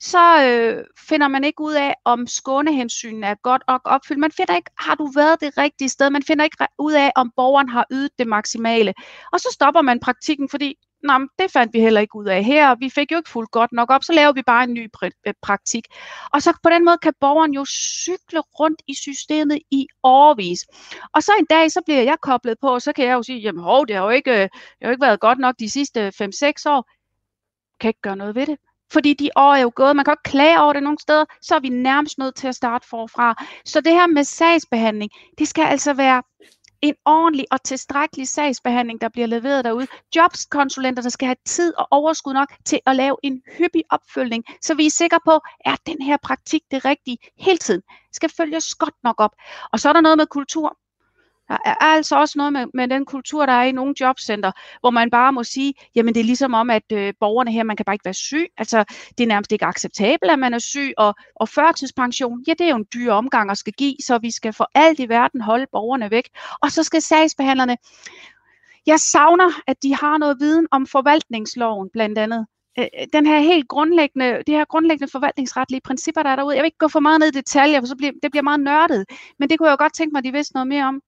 så 0.00 0.44
øh, 0.46 0.84
finder 1.08 1.28
man 1.28 1.44
ikke 1.44 1.60
ud 1.60 1.74
af, 1.74 1.94
om 2.04 2.26
skånehensynen 2.26 3.24
er 3.24 3.34
godt 3.42 3.62
og 3.68 3.80
opfyldt. 3.84 4.20
Man 4.20 4.32
finder 4.32 4.56
ikke, 4.56 4.70
har 4.78 4.94
du 4.94 5.06
været 5.14 5.40
det 5.40 5.58
rigtige 5.58 5.88
sted? 5.88 6.10
Man 6.10 6.22
finder 6.22 6.44
ikke 6.44 6.66
ud 6.78 6.92
af, 6.92 7.12
om 7.16 7.32
borgeren 7.36 7.68
har 7.68 7.86
ydet 7.90 8.10
det 8.18 8.26
maksimale. 8.26 8.94
Og 9.32 9.40
så 9.40 9.48
stopper 9.52 9.82
man 9.82 10.00
praktikken, 10.00 10.48
fordi 10.48 10.74
Nå, 11.06 11.28
det 11.38 11.50
fandt 11.52 11.74
vi 11.74 11.80
heller 11.80 12.00
ikke 12.00 12.16
ud 12.16 12.26
af 12.26 12.44
her, 12.44 12.70
og 12.70 12.76
vi 12.80 12.90
fik 12.90 13.12
jo 13.12 13.16
ikke 13.16 13.30
fuldt 13.30 13.50
godt 13.50 13.72
nok 13.72 13.90
op, 13.90 14.04
så 14.04 14.12
laver 14.12 14.32
vi 14.32 14.42
bare 14.42 14.64
en 14.64 14.74
ny 14.74 14.90
øh, 15.02 15.34
praktik. 15.42 15.84
Og 16.32 16.42
så 16.42 16.52
på 16.62 16.70
den 16.70 16.84
måde 16.84 16.98
kan 16.98 17.12
borgeren 17.20 17.52
jo 17.52 17.64
cykle 17.64 18.40
rundt 18.40 18.82
i 18.86 18.94
systemet 18.94 19.58
i 19.70 19.86
overvis. 20.02 20.66
Og 21.12 21.22
så 21.22 21.32
en 21.38 21.46
dag, 21.50 21.72
så 21.72 21.80
bliver 21.86 22.02
jeg 22.02 22.16
koblet 22.22 22.56
på, 22.60 22.68
og 22.68 22.82
så 22.82 22.92
kan 22.92 23.04
jeg 23.04 23.12
jo 23.12 23.22
sige, 23.22 23.38
jamen 23.38 23.62
hov, 23.62 23.86
det 23.86 23.96
har 23.96 24.02
jo 24.02 24.10
ikke, 24.10 24.30
øh, 24.30 24.38
det 24.38 24.50
har 24.82 24.88
jo 24.88 24.90
ikke 24.90 25.06
været 25.06 25.20
godt 25.20 25.38
nok 25.38 25.54
de 25.58 25.70
sidste 25.70 26.08
5-6 26.08 26.66
år. 26.66 26.90
Kan 27.80 27.88
ikke 27.88 28.00
gøre 28.02 28.16
noget 28.16 28.34
ved 28.34 28.46
det. 28.46 28.58
Fordi 28.92 29.14
de 29.14 29.30
år 29.36 29.54
er 29.54 29.60
jo 29.60 29.72
gået, 29.74 29.96
man 29.96 30.04
kan 30.04 30.12
ikke 30.12 30.30
klage 30.30 30.60
over 30.60 30.72
det 30.72 30.82
nogle 30.82 30.98
steder, 31.00 31.24
så 31.42 31.54
er 31.54 31.60
vi 31.60 31.68
nærmest 31.68 32.18
nødt 32.18 32.34
til 32.34 32.48
at 32.48 32.54
starte 32.54 32.88
forfra. 32.88 33.44
Så 33.64 33.80
det 33.80 33.92
her 33.92 34.06
med 34.06 34.24
sagsbehandling, 34.24 35.10
det 35.38 35.48
skal 35.48 35.64
altså 35.64 35.94
være 35.94 36.22
en 36.82 36.94
ordentlig 37.04 37.46
og 37.50 37.62
tilstrækkelig 37.62 38.28
sagsbehandling, 38.28 39.00
der 39.00 39.08
bliver 39.08 39.26
leveret 39.26 39.64
derude. 39.64 39.86
Jobskonsulenterne 40.16 41.10
skal 41.10 41.26
have 41.26 41.36
tid 41.46 41.74
og 41.78 41.88
overskud 41.90 42.32
nok 42.32 42.52
til 42.64 42.80
at 42.86 42.96
lave 42.96 43.16
en 43.22 43.42
hyppig 43.58 43.82
opfølgning, 43.90 44.44
så 44.62 44.74
vi 44.74 44.86
er 44.86 44.90
sikre 44.90 45.20
på, 45.24 45.40
at 45.60 45.78
den 45.86 46.02
her 46.02 46.16
praktik 46.22 46.62
det 46.70 46.84
rigtige 46.84 47.18
hele 47.38 47.58
tiden 47.58 47.82
skal 48.12 48.30
følges 48.36 48.74
godt 48.74 48.94
nok 49.04 49.14
op. 49.18 49.34
Og 49.72 49.80
så 49.80 49.88
er 49.88 49.92
der 49.92 50.00
noget 50.00 50.18
med 50.18 50.26
kultur. 50.26 50.76
Der 51.48 51.56
er 51.64 51.74
altså 51.80 52.16
også 52.16 52.38
noget 52.38 52.52
med, 52.52 52.66
med 52.74 52.88
den 52.88 53.04
kultur, 53.04 53.46
der 53.46 53.52
er 53.52 53.62
i 53.62 53.72
nogle 53.72 53.94
jobcenter, 54.00 54.52
hvor 54.80 54.90
man 54.90 55.10
bare 55.10 55.32
må 55.32 55.44
sige, 55.44 55.74
jamen 55.94 56.14
det 56.14 56.20
er 56.20 56.24
ligesom 56.24 56.54
om, 56.54 56.70
at 56.70 56.92
øh, 56.92 57.14
borgerne 57.20 57.52
her, 57.52 57.62
man 57.62 57.76
kan 57.76 57.84
bare 57.84 57.94
ikke 57.94 58.04
være 58.04 58.14
syg. 58.14 58.46
Altså 58.58 58.84
det 59.18 59.24
er 59.24 59.28
nærmest 59.28 59.52
ikke 59.52 59.64
acceptabelt, 59.64 60.30
at 60.32 60.38
man 60.38 60.54
er 60.54 60.58
syg, 60.58 60.92
og, 60.96 61.14
og 61.34 61.48
førtidspension, 61.48 62.44
ja 62.48 62.52
det 62.52 62.60
er 62.60 62.70
jo 62.70 62.76
en 62.76 62.86
dyr 62.94 63.12
omgang 63.12 63.50
at 63.50 63.58
skal 63.58 63.72
give, 63.72 63.96
så 64.06 64.18
vi 64.18 64.30
skal 64.30 64.52
for 64.52 64.70
alt 64.74 65.00
i 65.00 65.08
verden 65.08 65.40
holde 65.40 65.66
borgerne 65.72 66.10
væk. 66.10 66.28
Og 66.62 66.72
så 66.72 66.82
skal 66.82 67.02
sagsbehandlerne, 67.02 67.76
jeg 68.86 69.00
savner, 69.00 69.50
at 69.66 69.82
de 69.82 69.94
har 69.94 70.18
noget 70.18 70.36
viden 70.40 70.66
om 70.70 70.86
forvaltningsloven 70.86 71.90
blandt 71.92 72.18
andet 72.18 72.46
øh, 72.78 72.86
den 73.12 73.26
her 73.26 73.38
helt 73.38 73.68
grundlæggende, 73.68 74.42
de 74.46 74.52
her 74.52 74.64
grundlæggende 74.64 75.10
forvaltningsretlige 75.10 75.80
principper, 75.84 76.22
der 76.22 76.30
er 76.30 76.36
derude. 76.36 76.56
Jeg 76.56 76.62
vil 76.62 76.66
ikke 76.66 76.78
gå 76.78 76.88
for 76.88 77.00
meget 77.00 77.20
ned 77.20 77.28
i 77.28 77.30
detaljer, 77.30 77.80
for 77.80 77.86
så 77.86 77.96
bliver, 77.96 78.12
det 78.22 78.30
bliver 78.30 78.42
meget 78.42 78.60
nørdet. 78.60 79.04
Men 79.38 79.50
det 79.50 79.58
kunne 79.58 79.68
jeg 79.68 79.72
jo 79.72 79.82
godt 79.84 79.94
tænke 79.94 80.12
mig, 80.12 80.18
at 80.18 80.24
de 80.24 80.32
vidste 80.32 80.54
noget 80.54 80.68
mere 80.68 80.84
om 80.84 81.00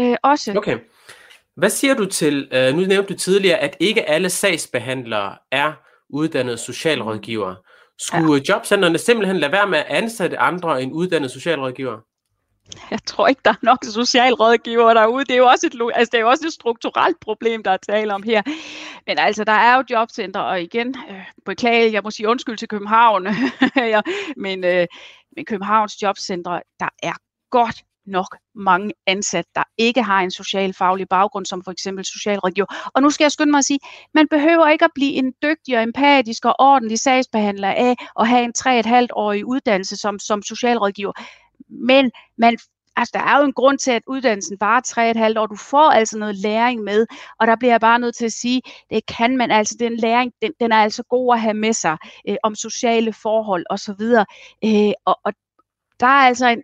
øh, 0.00 0.16
også. 0.22 0.54
Okay. 0.56 0.78
Hvad 1.56 1.70
siger 1.70 1.94
du 1.94 2.04
til, 2.04 2.48
øh, 2.52 2.74
nu 2.74 2.80
nævnte 2.80 3.14
du 3.14 3.18
tidligere, 3.18 3.58
at 3.58 3.76
ikke 3.80 4.08
alle 4.08 4.30
sagsbehandlere 4.30 5.36
er 5.52 5.72
uddannede 6.10 6.58
socialrådgivere. 6.58 7.56
Skulle 7.98 8.42
ja. 8.48 8.54
jobcenterne 8.54 8.98
simpelthen 8.98 9.36
lade 9.36 9.52
være 9.52 9.66
med 9.66 9.78
at 9.78 9.86
ansætte 9.88 10.38
andre 10.38 10.82
end 10.82 10.92
uddannede 10.92 11.32
socialrådgivere? 11.32 12.00
Jeg 12.90 12.98
tror 13.06 13.28
ikke, 13.28 13.40
der 13.44 13.50
er 13.50 13.62
nok 13.62 13.78
socialrådgivere 13.84 14.94
derude. 14.94 15.24
Det 15.24 15.32
er 15.32 15.38
jo 15.38 15.46
også 15.46 15.66
et, 15.66 15.90
altså, 15.94 16.10
det 16.12 16.18
er 16.18 16.22
jo 16.22 16.28
også 16.28 16.46
et 16.46 16.52
strukturelt 16.52 17.20
problem, 17.20 17.62
der 17.62 17.70
er 17.70 17.76
tale 17.76 18.14
om 18.14 18.22
her. 18.22 18.42
Men 19.06 19.18
altså, 19.18 19.44
der 19.44 19.52
er 19.52 19.76
jo 19.76 19.84
jobcenter, 19.90 20.40
og 20.40 20.62
igen, 20.62 20.94
øh, 21.10 21.24
beklage, 21.44 21.92
jeg 21.92 22.00
må 22.04 22.10
sige 22.10 22.28
undskyld 22.28 22.56
til 22.56 22.68
København, 22.68 23.22
men, 24.44 24.64
øh, 24.64 24.86
men 25.36 25.44
Københavns 25.44 26.02
jobcenter, 26.02 26.60
der 26.80 26.88
er 27.02 27.14
godt 27.50 27.76
nok 28.06 28.36
mange 28.54 28.92
ansatte, 29.06 29.50
der 29.54 29.62
ikke 29.78 30.02
har 30.02 30.20
en 30.20 30.30
socialfaglig 30.30 31.08
baggrund, 31.08 31.46
som 31.46 31.64
for 31.64 31.70
eksempel 31.72 32.04
socialrådgiver. 32.04 32.90
Og 32.94 33.02
nu 33.02 33.10
skal 33.10 33.24
jeg 33.24 33.32
skynde 33.32 33.50
mig 33.50 33.58
at 33.58 33.64
sige, 33.64 33.78
man 34.14 34.28
behøver 34.28 34.68
ikke 34.68 34.84
at 34.84 34.90
blive 34.94 35.12
en 35.12 35.32
dygtig 35.42 35.76
og 35.76 35.82
empatisk 35.82 36.44
og 36.44 36.54
ordentlig 36.58 36.98
sagsbehandler 36.98 37.68
af 37.68 37.94
at 38.20 38.28
have 38.28 38.44
en 38.44 38.52
3,5-årig 38.58 39.46
uddannelse 39.46 39.96
som, 39.96 40.18
som 40.18 40.42
socialrådgiver. 40.42 41.12
Men 41.68 42.10
man 42.38 42.58
altså, 42.96 43.10
der 43.14 43.20
er 43.20 43.38
jo 43.38 43.44
en 43.44 43.52
grund 43.52 43.78
til, 43.78 43.90
at 43.90 44.02
uddannelsen 44.06 44.56
varer 44.60 45.32
3,5 45.34 45.40
år. 45.40 45.46
Du 45.46 45.56
får 45.56 45.90
altså 45.90 46.18
noget 46.18 46.36
læring 46.36 46.82
med, 46.82 47.06
og 47.40 47.46
der 47.46 47.56
bliver 47.56 47.72
jeg 47.72 47.80
bare 47.80 47.98
nødt 47.98 48.16
til 48.16 48.24
at 48.24 48.32
sige, 48.32 48.62
det 48.90 49.06
kan 49.06 49.36
man 49.36 49.50
altså, 49.50 49.76
den 49.78 49.96
læring, 49.96 50.32
den, 50.42 50.52
den 50.60 50.72
er 50.72 50.76
altså 50.76 51.02
god 51.02 51.34
at 51.34 51.40
have 51.40 51.54
med 51.54 51.72
sig 51.72 51.96
øh, 52.28 52.36
om 52.42 52.54
sociale 52.54 53.12
forhold 53.12 53.66
osv. 53.70 54.02
Øh, 54.64 54.92
og, 55.04 55.20
og 55.24 55.32
der 56.00 56.06
er 56.06 56.26
altså 56.26 56.46
en, 56.46 56.62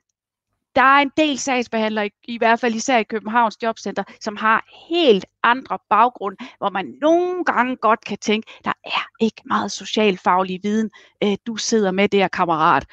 der 0.77 0.83
er 0.83 1.03
en 1.03 1.11
del 1.17 1.39
sagsbehandlere, 1.39 2.11
i 2.25 2.39
hvert 2.39 2.61
fald 2.61 2.75
især 2.75 2.99
i 2.99 3.03
Københavns 3.03 3.57
Jobcenter, 3.63 4.03
som 4.21 4.37
har 4.37 4.65
helt 4.89 5.27
andre 5.43 5.79
baggrund, 5.91 6.37
hvor 6.59 6.71
man 6.71 6.95
nogle 7.01 7.45
gange 7.45 7.77
godt 7.77 8.05
kan 8.05 8.19
tænke, 8.19 8.53
der 8.65 8.73
er 8.85 9.07
ikke 9.21 9.43
meget 9.45 9.73
socialfaglig 9.73 10.61
viden, 10.63 10.91
øh, 11.25 11.37
du 11.47 11.57
sidder 11.57 11.91
med 11.91 12.09
der, 12.09 12.29
kammerat. 12.29 12.87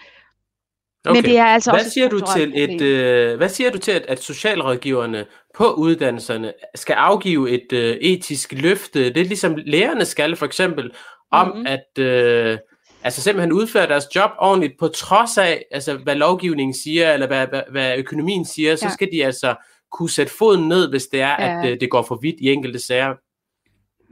Okay. 1.06 1.16
Men 1.16 1.24
det 1.24 1.38
er 1.38 1.46
altså 1.46 1.72
hvad 1.72 1.80
også 1.80 1.92
siger 1.92 2.10
du 2.10 2.22
til 2.36 2.52
et, 2.56 2.82
øh, 2.82 3.38
hvad 3.38 3.50
siger 3.50 3.72
du 3.72 3.78
til 3.78 3.92
at, 3.92 4.02
at 4.02 4.24
socialrådgiverne 4.24 5.26
på 5.56 5.74
uddannelserne 5.74 6.54
skal 6.76 6.94
afgive 6.94 7.50
et 7.50 7.74
øh, 7.74 7.96
etisk 7.96 8.52
løfte? 8.52 9.04
Det 9.04 9.18
er 9.18 9.26
ligesom 9.26 9.56
lærerne 9.66 10.06
skal 10.06 10.36
for 10.36 10.46
eksempel 10.46 10.92
om 11.32 11.48
mm-hmm. 11.48 11.66
at 11.68 12.04
øh, 12.04 12.58
altså 13.04 13.22
simpelthen 13.22 13.54
udfører 13.54 13.86
deres 13.86 14.16
job 14.16 14.32
ordentligt, 14.40 14.74
på 14.80 14.88
trods 14.88 15.38
af, 15.38 15.66
altså, 15.72 15.98
hvad 15.98 16.16
lovgivningen 16.16 16.74
siger, 16.74 17.14
eller 17.14 17.28
hvad, 17.28 17.48
hvad, 17.48 17.62
hvad 17.72 17.98
økonomien 17.98 18.46
siger, 18.46 18.70
ja. 18.70 18.76
så 18.76 18.90
skal 18.90 19.10
de 19.12 19.26
altså 19.26 19.56
kunne 19.92 20.10
sætte 20.10 20.34
foden 20.38 20.68
ned, 20.68 20.90
hvis 20.90 21.08
det 21.08 21.22
er, 21.22 21.36
ja. 21.40 21.60
at 21.60 21.72
øh, 21.72 21.80
det 21.80 21.90
går 21.90 22.02
for 22.02 22.16
vidt 22.16 22.36
i 22.40 22.52
enkelte 22.52 22.80
sager. 22.80 23.14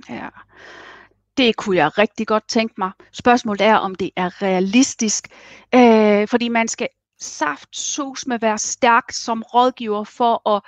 Ja, 0.10 0.28
det 1.38 1.56
kunne 1.56 1.78
jeg 1.78 1.98
rigtig 1.98 2.28
godt 2.28 2.44
tænke 2.48 2.74
mig. 2.78 2.92
Spørgsmålet 3.12 3.62
er, 3.62 3.76
om 3.76 3.96
det 3.96 4.12
er 4.16 4.42
realistisk, 4.42 5.28
øh, 5.76 6.28
fordi 6.28 6.50
man 6.50 6.68
skal 6.68 6.88
saft 7.20 7.78
sus 7.78 8.28
med 8.28 8.40
være 8.40 8.58
stærk 8.58 9.12
som 9.12 9.44
rådgiver 9.54 10.04
for 10.04 10.50
at, 10.50 10.62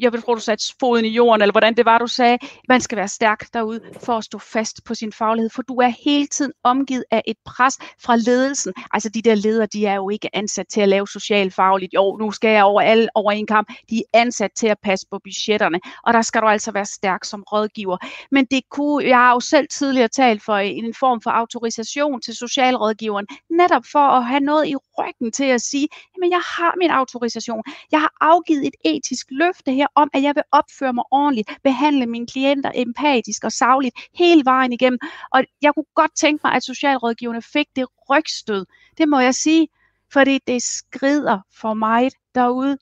jeg 0.00 0.12
vil 0.12 0.22
tror 0.22 0.34
du 0.34 0.40
satte 0.40 0.64
foden 0.80 1.04
i 1.04 1.08
jorden, 1.08 1.42
eller 1.42 1.52
hvordan 1.52 1.76
det 1.76 1.84
var, 1.84 1.98
du 1.98 2.06
sagde, 2.06 2.38
man 2.68 2.80
skal 2.80 2.96
være 2.96 3.08
stærk 3.08 3.52
derude 3.52 3.80
for 4.04 4.18
at 4.18 4.24
stå 4.24 4.38
fast 4.38 4.84
på 4.84 4.94
sin 4.94 5.12
faglighed, 5.12 5.50
for 5.50 5.62
du 5.62 5.74
er 5.74 5.92
hele 6.04 6.26
tiden 6.26 6.52
omgivet 6.64 7.04
af 7.10 7.22
et 7.26 7.36
pres 7.44 7.78
fra 8.02 8.16
ledelsen. 8.16 8.72
Altså 8.90 9.08
de 9.08 9.22
der 9.22 9.34
ledere, 9.34 9.66
de 9.66 9.86
er 9.86 9.94
jo 9.94 10.08
ikke 10.08 10.36
ansat 10.36 10.66
til 10.68 10.80
at 10.80 10.88
lave 10.88 11.08
socialfagligt, 11.08 11.94
jo, 11.94 12.16
nu 12.16 12.30
skal 12.30 12.50
jeg 12.50 12.64
over 12.64 12.80
alle 12.80 13.08
over 13.14 13.32
en 13.32 13.46
kamp, 13.46 13.68
de 13.90 13.98
er 13.98 14.20
ansat 14.20 14.50
til 14.56 14.66
at 14.66 14.78
passe 14.82 15.06
på 15.10 15.18
budgetterne, 15.24 15.80
og 16.06 16.14
der 16.14 16.22
skal 16.22 16.42
du 16.42 16.46
altså 16.46 16.72
være 16.72 16.86
stærk 16.86 17.24
som 17.24 17.44
rådgiver. 17.52 17.96
Men 18.30 18.44
det 18.50 18.62
kunne, 18.70 19.08
jeg 19.08 19.16
har 19.16 19.32
jo 19.32 19.40
selv 19.40 19.66
tidligere 19.68 20.08
talt 20.08 20.42
for 20.42 20.56
en 20.56 20.94
form 20.94 21.20
for 21.20 21.30
autorisation 21.30 22.20
til 22.20 22.34
socialrådgiveren, 22.34 23.26
netop 23.50 23.82
for 23.92 23.98
at 23.98 24.24
have 24.24 24.40
noget 24.40 24.68
i 24.68 24.74
ryggen 24.98 25.32
til 25.32 25.44
at 25.44 25.60
sige, 25.60 25.88
jamen 26.16 26.30
jeg 26.30 26.40
har 26.40 26.74
min 26.78 26.90
autorisation. 26.90 27.62
Jeg 27.92 28.00
har 28.00 28.12
afgivet 28.20 28.66
et 28.66 28.74
etisk 28.84 29.26
løfte 29.30 29.72
her 29.72 29.86
om, 29.94 30.10
at 30.14 30.22
jeg 30.22 30.34
vil 30.34 30.42
opføre 30.52 30.92
mig 30.92 31.04
ordentligt, 31.10 31.50
behandle 31.64 32.06
mine 32.06 32.26
klienter 32.26 32.70
empatisk 32.74 33.44
og 33.44 33.52
savligt 33.52 33.94
hele 34.14 34.44
vejen 34.44 34.72
igennem. 34.72 34.98
Og 35.32 35.44
jeg 35.62 35.74
kunne 35.74 35.92
godt 35.94 36.16
tænke 36.16 36.40
mig, 36.44 36.52
at 36.52 36.64
socialrådgiverne 36.64 37.42
fik 37.42 37.66
det 37.76 37.86
rygstød. 38.10 38.66
Det 38.98 39.08
må 39.08 39.18
jeg 39.20 39.34
sige, 39.34 39.68
fordi 40.12 40.38
det 40.46 40.62
skrider 40.62 41.38
for 41.60 41.74
mig 41.74 42.10
derude. 42.34 42.78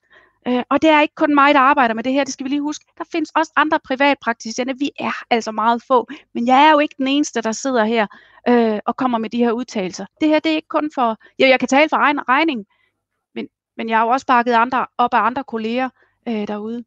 Øh, 0.48 0.62
og 0.70 0.82
det 0.82 0.90
er 0.90 1.00
ikke 1.00 1.14
kun 1.14 1.34
mig, 1.34 1.54
der 1.54 1.60
arbejder 1.60 1.94
med 1.94 2.04
det 2.04 2.12
her, 2.12 2.24
det 2.24 2.32
skal 2.32 2.44
vi 2.44 2.48
lige 2.48 2.60
huske. 2.60 2.84
Der 2.98 3.04
findes 3.12 3.30
også 3.34 3.52
andre 3.56 3.78
privatpraktiserende. 3.84 4.78
Vi 4.78 4.90
er 4.98 5.12
altså 5.30 5.52
meget 5.52 5.82
få, 5.86 6.08
men 6.34 6.46
jeg 6.46 6.66
er 6.66 6.72
jo 6.72 6.78
ikke 6.78 6.94
den 6.98 7.08
eneste, 7.08 7.42
der 7.42 7.52
sidder 7.52 7.84
her 7.84 8.06
øh, 8.48 8.78
og 8.86 8.96
kommer 8.96 9.18
med 9.18 9.30
de 9.30 9.38
her 9.38 9.52
udtalelser. 9.52 10.06
Det 10.20 10.28
her 10.28 10.38
det 10.38 10.52
er 10.52 10.56
ikke 10.56 10.68
kun 10.68 10.90
for, 10.94 11.16
ja, 11.38 11.48
jeg 11.48 11.58
kan 11.60 11.68
tale 11.68 11.88
for 11.88 11.96
egen 11.96 12.28
regning, 12.28 12.66
men, 13.34 13.48
men 13.76 13.88
jeg 13.88 13.98
har 13.98 14.04
jo 14.04 14.10
også 14.10 14.26
bakket 14.26 14.52
andre, 14.52 14.86
op 14.98 15.14
af 15.14 15.20
andre 15.20 15.44
kolleger 15.44 15.88
øh, 16.28 16.48
derude. 16.48 16.84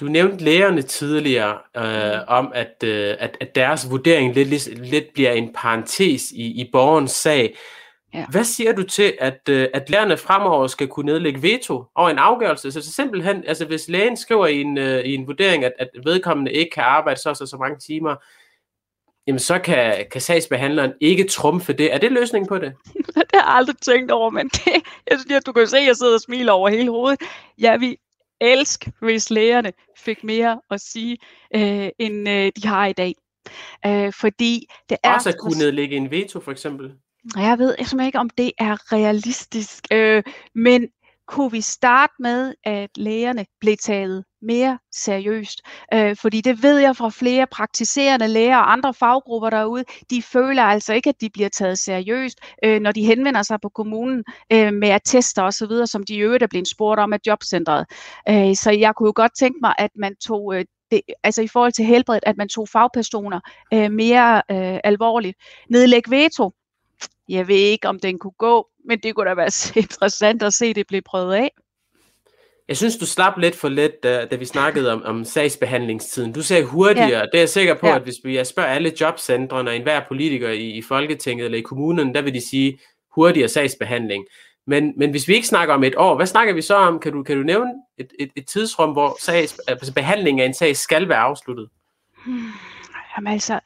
Du 0.00 0.04
nævnte 0.04 0.44
lægerne 0.44 0.82
tidligere 0.82 1.58
øh, 1.76 2.20
om, 2.26 2.52
at, 2.54 2.74
øh, 2.84 3.16
at, 3.18 3.36
at 3.40 3.54
deres 3.54 3.90
vurdering 3.90 4.34
lidt, 4.34 4.78
lidt 4.90 5.04
bliver 5.14 5.32
en 5.32 5.52
parentes 5.52 6.32
i, 6.32 6.60
i 6.60 6.70
borgerens 6.72 7.10
sag. 7.10 7.56
Ja. 8.14 8.26
Hvad 8.30 8.44
siger 8.44 8.72
du 8.72 8.82
til, 8.82 9.14
at, 9.20 9.40
øh, 9.48 9.68
at 9.74 9.90
lærerne 9.90 10.16
fremover 10.16 10.66
skal 10.66 10.88
kunne 10.88 11.06
nedlægge 11.06 11.42
veto 11.42 11.84
over 11.94 12.10
en 12.10 12.18
afgørelse? 12.18 12.72
Så, 12.72 12.82
så 12.82 12.92
simpelthen, 12.92 13.44
altså 13.46 13.64
hvis 13.64 13.88
lægen 13.88 14.16
skriver 14.16 14.46
i 14.46 14.60
en, 14.60 14.78
øh, 14.78 15.04
i 15.04 15.14
en 15.14 15.26
vurdering, 15.26 15.64
at, 15.64 15.72
at 15.78 15.88
vedkommende 16.04 16.52
ikke 16.52 16.70
kan 16.70 16.82
arbejde 16.82 17.20
så 17.20 17.34
så, 17.34 17.46
så 17.46 17.56
mange 17.56 17.78
timer, 17.78 18.16
jamen 19.26 19.38
så 19.38 19.58
kan, 19.58 20.06
kan 20.12 20.20
sagsbehandleren 20.20 20.92
ikke 21.00 21.28
trumfe 21.28 21.72
det. 21.72 21.94
Er 21.94 21.98
det 21.98 22.12
løsningen 22.12 22.48
på 22.48 22.58
det? 22.58 22.72
det 22.94 23.24
har 23.34 23.40
jeg 23.40 23.44
aldrig 23.46 23.76
tænkt 23.76 24.10
over, 24.10 24.30
men 24.30 24.48
det, 24.48 24.72
jeg 25.10 25.18
synes, 25.18 25.32
at 25.32 25.46
du 25.46 25.52
kan 25.52 25.66
se, 25.66 25.78
at 25.78 25.86
jeg 25.86 25.96
sidder 25.96 26.14
og 26.14 26.20
smiler 26.20 26.52
over 26.52 26.68
hele 26.68 26.90
hovedet. 26.90 27.20
Jeg 27.58 27.80
vil 27.80 27.96
elske, 28.40 28.92
hvis 29.00 29.30
lægerne 29.30 29.72
fik 29.98 30.24
mere 30.24 30.60
at 30.70 30.80
sige, 30.80 31.18
øh, 31.54 31.88
end 31.98 32.28
øh, 32.28 32.52
de 32.56 32.68
har 32.68 32.86
i 32.86 32.92
dag. 32.92 33.14
Øh, 33.86 34.12
fordi 34.12 34.66
det 34.88 34.98
er... 35.02 35.14
Også 35.14 35.28
at 35.28 35.38
kunne 35.38 35.58
nedlægge 35.58 35.96
en 35.96 36.10
veto, 36.10 36.40
for 36.40 36.52
eksempel? 36.52 36.92
Jeg 37.36 37.58
ved 37.58 37.76
simpelthen 37.78 38.06
ikke, 38.06 38.18
om 38.18 38.30
det 38.30 38.52
er 38.58 38.92
realistisk, 38.92 39.84
øh, 39.92 40.22
men 40.54 40.88
kunne 41.28 41.50
vi 41.50 41.60
starte 41.60 42.12
med, 42.18 42.54
at 42.64 42.90
lægerne 42.96 43.46
blev 43.60 43.76
taget 43.76 44.24
mere 44.42 44.78
seriøst. 44.94 45.60
Øh, 45.94 46.16
fordi 46.16 46.40
det 46.40 46.62
ved 46.62 46.78
jeg 46.78 46.96
fra 46.96 47.08
flere 47.08 47.46
praktiserende 47.46 48.28
læger 48.28 48.56
og 48.56 48.72
andre 48.72 48.94
faggrupper 48.94 49.50
derude, 49.50 49.84
de 50.10 50.22
føler 50.22 50.62
altså 50.62 50.94
ikke, 50.94 51.08
at 51.08 51.20
de 51.20 51.30
bliver 51.30 51.48
taget 51.48 51.78
seriøst, 51.78 52.38
øh, 52.64 52.80
når 52.80 52.92
de 52.92 53.04
henvender 53.06 53.42
sig 53.42 53.58
på 53.62 53.68
kommunen 53.68 54.24
øh, 54.52 54.72
med 54.72 54.88
attester 54.88 55.42
osv., 55.42 55.86
som 55.86 56.02
de 56.02 56.14
i 56.14 56.18
øvrigt 56.18 56.42
er 56.42 56.46
blevet 56.46 56.68
spurgt 56.68 57.00
om 57.00 57.12
af 57.12 57.18
jobcentret. 57.26 57.86
Øh, 58.28 58.54
så 58.56 58.70
jeg 58.70 58.94
kunne 58.94 59.08
jo 59.08 59.12
godt 59.16 59.32
tænke 59.38 59.58
mig, 59.62 59.74
at 59.78 59.90
man 59.96 60.16
tog 60.16 60.54
øh, 60.54 60.64
det, 60.90 61.00
altså 61.22 61.42
i 61.42 61.48
forhold 61.48 61.72
til 61.72 61.84
helbredet, 61.84 62.24
at 62.26 62.36
man 62.36 62.48
tog 62.48 62.68
fagpersoner 62.68 63.40
øh, 63.74 63.92
mere 63.92 64.42
øh, 64.50 64.78
alvorligt. 64.84 65.36
Nedlæg 65.70 66.10
veto, 66.10 66.52
jeg 67.28 67.48
ved 67.48 67.56
ikke, 67.56 67.88
om 67.88 68.00
den 68.00 68.18
kunne 68.18 68.38
gå, 68.38 68.68
men 68.84 68.98
det 68.98 69.14
kunne 69.14 69.28
da 69.28 69.34
være 69.34 69.50
interessant 69.82 70.42
at 70.42 70.54
se 70.54 70.74
det 70.74 70.86
blive 70.86 71.02
prøvet 71.02 71.34
af. 71.34 71.50
Jeg 72.68 72.76
synes, 72.76 72.96
du 72.96 73.06
slap 73.06 73.38
lidt 73.38 73.56
for 73.56 73.68
let, 73.68 74.02
da, 74.02 74.24
da 74.24 74.36
vi 74.36 74.44
snakkede 74.44 74.92
om, 74.92 75.02
om 75.02 75.24
sagsbehandlingstiden. 75.24 76.32
Du 76.32 76.42
sagde 76.42 76.64
hurtigere. 76.64 77.08
Ja. 77.08 77.22
Det 77.22 77.34
er 77.34 77.38
jeg 77.38 77.48
sikker 77.48 77.74
på, 77.74 77.86
ja. 77.86 77.96
at 77.96 78.02
hvis 78.02 78.14
vi 78.24 78.44
spørger 78.44 78.68
alle 78.68 78.92
jobcentrene 79.00 79.70
og 79.70 79.76
enhver 79.76 80.00
politiker 80.08 80.48
i, 80.48 80.70
i 80.70 80.82
Folketinget 80.82 81.44
eller 81.44 81.58
i 81.58 81.62
kommunen, 81.62 82.14
der 82.14 82.22
vil 82.22 82.34
de 82.34 82.48
sige 82.48 82.78
hurtigere 83.14 83.48
sagsbehandling. 83.48 84.26
Men, 84.66 84.92
men 84.96 85.10
hvis 85.10 85.28
vi 85.28 85.34
ikke 85.34 85.46
snakker 85.46 85.74
om 85.74 85.84
et 85.84 85.94
år, 85.96 86.16
hvad 86.16 86.26
snakker 86.26 86.54
vi 86.54 86.62
så 86.62 86.74
om? 86.74 87.00
Kan 87.00 87.12
du, 87.12 87.22
kan 87.22 87.36
du 87.36 87.42
nævne 87.42 87.70
et, 87.98 88.12
et, 88.18 88.30
et 88.36 88.46
tidsrum, 88.46 88.92
hvor 88.92 89.16
sags, 89.20 89.58
altså 89.68 89.94
behandlingen 89.94 90.40
af 90.40 90.46
en 90.46 90.54
sag 90.54 90.76
skal 90.76 91.08
være 91.08 91.18
afsluttet? 91.18 91.68
Hmm. 92.26 92.46
Jamen 93.16 93.32
altså, 93.32 93.60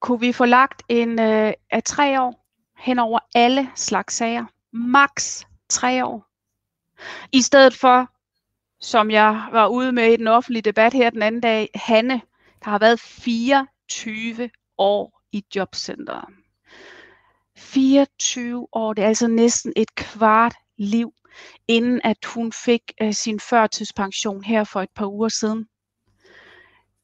kunne 0.00 0.20
vi 0.20 0.32
få 0.32 0.44
lagt 0.44 0.82
en 0.88 1.20
øh, 1.20 1.52
af 1.70 1.82
tre 1.84 2.22
år? 2.22 2.47
Hen 2.78 2.98
over 2.98 3.18
alle 3.34 3.70
slags 3.74 4.14
sager. 4.14 4.44
Max 4.72 5.44
tre 5.68 6.06
år. 6.06 6.26
I 7.32 7.42
stedet 7.42 7.74
for, 7.74 8.08
som 8.80 9.10
jeg 9.10 9.48
var 9.52 9.66
ude 9.66 9.92
med 9.92 10.12
i 10.12 10.16
den 10.16 10.26
offentlige 10.26 10.62
debat 10.62 10.92
her 10.92 11.10
den 11.10 11.22
anden 11.22 11.40
dag, 11.40 11.70
Hanne, 11.74 12.20
der 12.64 12.70
har 12.70 12.78
været 12.78 13.00
24 13.00 14.50
år 14.78 15.22
i 15.32 15.44
jobcenteret. 15.54 16.24
24 17.56 18.68
år, 18.72 18.92
det 18.92 19.04
er 19.04 19.08
altså 19.08 19.26
næsten 19.28 19.72
et 19.76 19.94
kvart 19.94 20.54
liv, 20.76 21.12
inden 21.68 22.00
at 22.04 22.24
hun 22.24 22.52
fik 22.52 22.82
uh, 23.02 23.12
sin 23.12 23.40
førtidspension 23.40 24.44
her 24.44 24.64
for 24.64 24.82
et 24.82 24.90
par 24.94 25.06
uger 25.06 25.28
siden. 25.28 25.68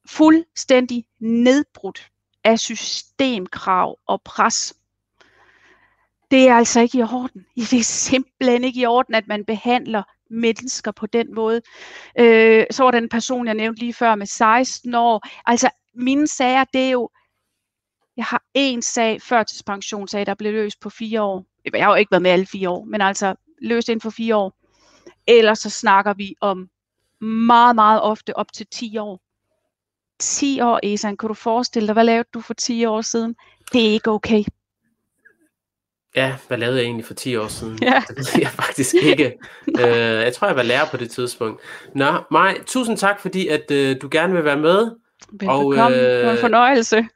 Fuldstændig 0.08 1.04
nedbrudt 1.20 2.10
af 2.44 2.58
systemkrav 2.58 3.98
og 4.06 4.22
pres 4.22 4.74
det 6.34 6.48
er 6.48 6.54
altså 6.54 6.80
ikke 6.80 6.98
i 6.98 7.02
orden. 7.02 7.46
Det 7.56 7.72
er 7.72 7.82
simpelthen 7.82 8.64
ikke 8.64 8.80
i 8.80 8.86
orden, 8.86 9.14
at 9.14 9.28
man 9.28 9.44
behandler 9.44 10.02
mennesker 10.30 10.90
på 10.90 11.06
den 11.06 11.34
måde. 11.34 11.60
Øh, 12.18 12.64
så 12.70 12.84
var 12.84 12.90
den 12.90 13.08
person, 13.08 13.46
jeg 13.46 13.54
nævnte 13.54 13.80
lige 13.80 13.94
før, 13.94 14.14
med 14.14 14.26
16 14.26 14.94
år. 14.94 15.26
Altså, 15.46 15.70
mine 15.94 16.26
sager, 16.26 16.64
det 16.64 16.80
er 16.80 16.90
jo... 16.90 17.10
Jeg 18.16 18.24
har 18.24 18.42
en 18.54 18.82
sag, 18.82 19.22
førtidspensionssag, 19.22 20.26
der 20.26 20.34
blev 20.34 20.52
løst 20.52 20.80
på 20.80 20.90
fire 20.90 21.22
år. 21.22 21.46
Jeg 21.72 21.84
har 21.84 21.90
jo 21.90 21.96
ikke 21.96 22.10
været 22.10 22.22
med 22.22 22.30
alle 22.30 22.46
fire 22.46 22.70
år, 22.70 22.84
men 22.84 23.00
altså 23.00 23.34
løst 23.62 23.88
inden 23.88 24.00
for 24.00 24.10
fire 24.10 24.36
år. 24.36 24.54
Ellers 25.26 25.58
så 25.58 25.70
snakker 25.70 26.14
vi 26.14 26.34
om 26.40 26.68
meget, 27.20 27.74
meget 27.74 28.02
ofte 28.02 28.36
op 28.36 28.52
til 28.52 28.66
10 28.66 28.98
år. 28.98 29.20
10 30.18 30.60
år, 30.60 30.80
Esan, 30.82 31.16
kan 31.16 31.28
du 31.28 31.34
forestille 31.34 31.86
dig, 31.86 31.92
hvad 31.92 32.04
lavede 32.04 32.28
du 32.34 32.40
for 32.40 32.54
10 32.54 32.84
år 32.84 33.00
siden? 33.00 33.36
Det 33.72 33.86
er 33.88 33.92
ikke 33.92 34.10
okay. 34.10 34.44
Ja, 36.16 36.36
hvad 36.48 36.58
lavede 36.58 36.76
jeg 36.76 36.84
egentlig 36.84 37.04
for 37.04 37.14
10 37.14 37.36
år 37.36 37.48
siden? 37.48 37.78
Ja. 37.82 38.02
Det 38.08 38.16
ved 38.16 38.40
jeg 38.40 38.50
faktisk 38.50 38.94
ikke. 38.94 39.38
uh, 39.66 39.80
jeg 40.24 40.34
tror, 40.34 40.46
jeg 40.46 40.56
var 40.56 40.62
lærer 40.62 40.86
på 40.90 40.96
det 40.96 41.10
tidspunkt. 41.10 41.62
Nå, 41.94 42.12
Maj, 42.30 42.58
tusind 42.66 42.98
tak, 42.98 43.20
fordi 43.20 43.48
at 43.48 43.70
uh, 43.70 44.02
du 44.02 44.08
gerne 44.10 44.32
vil 44.34 44.44
være 44.44 44.58
med. 44.58 44.90
Velbekomme. 45.30 45.52
Og, 45.52 45.66
uh, 45.66 45.76
det 45.76 46.26
var 46.26 46.32
en 46.32 46.38
fornøjelse. 46.38 47.08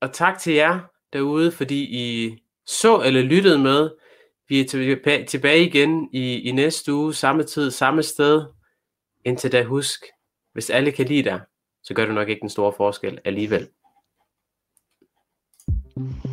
Og 0.00 0.12
tak 0.12 0.38
til 0.38 0.52
jer 0.52 0.80
derude, 1.12 1.52
fordi 1.52 1.82
I 1.82 2.36
så 2.66 3.00
eller 3.00 3.22
lyttede 3.22 3.58
med. 3.58 3.90
Vi 4.48 4.60
er 4.60 5.24
tilbage, 5.28 5.66
igen 5.66 6.08
i, 6.12 6.40
i 6.40 6.52
næste 6.52 6.94
uge, 6.94 7.14
samme 7.14 7.42
tid, 7.42 7.70
samme 7.70 8.02
sted. 8.02 8.44
Indtil 9.24 9.52
da 9.52 9.62
husk, 9.62 10.04
hvis 10.52 10.70
alle 10.70 10.92
kan 10.92 11.06
lide 11.06 11.22
dig, 11.22 11.40
så 11.82 11.94
gør 11.94 12.04
det 12.04 12.14
nok 12.14 12.28
ikke 12.28 12.40
den 12.40 12.50
store 12.50 12.72
forskel 12.76 13.18
alligevel. 13.24 13.68
thank 15.96 16.24
you 16.24 16.29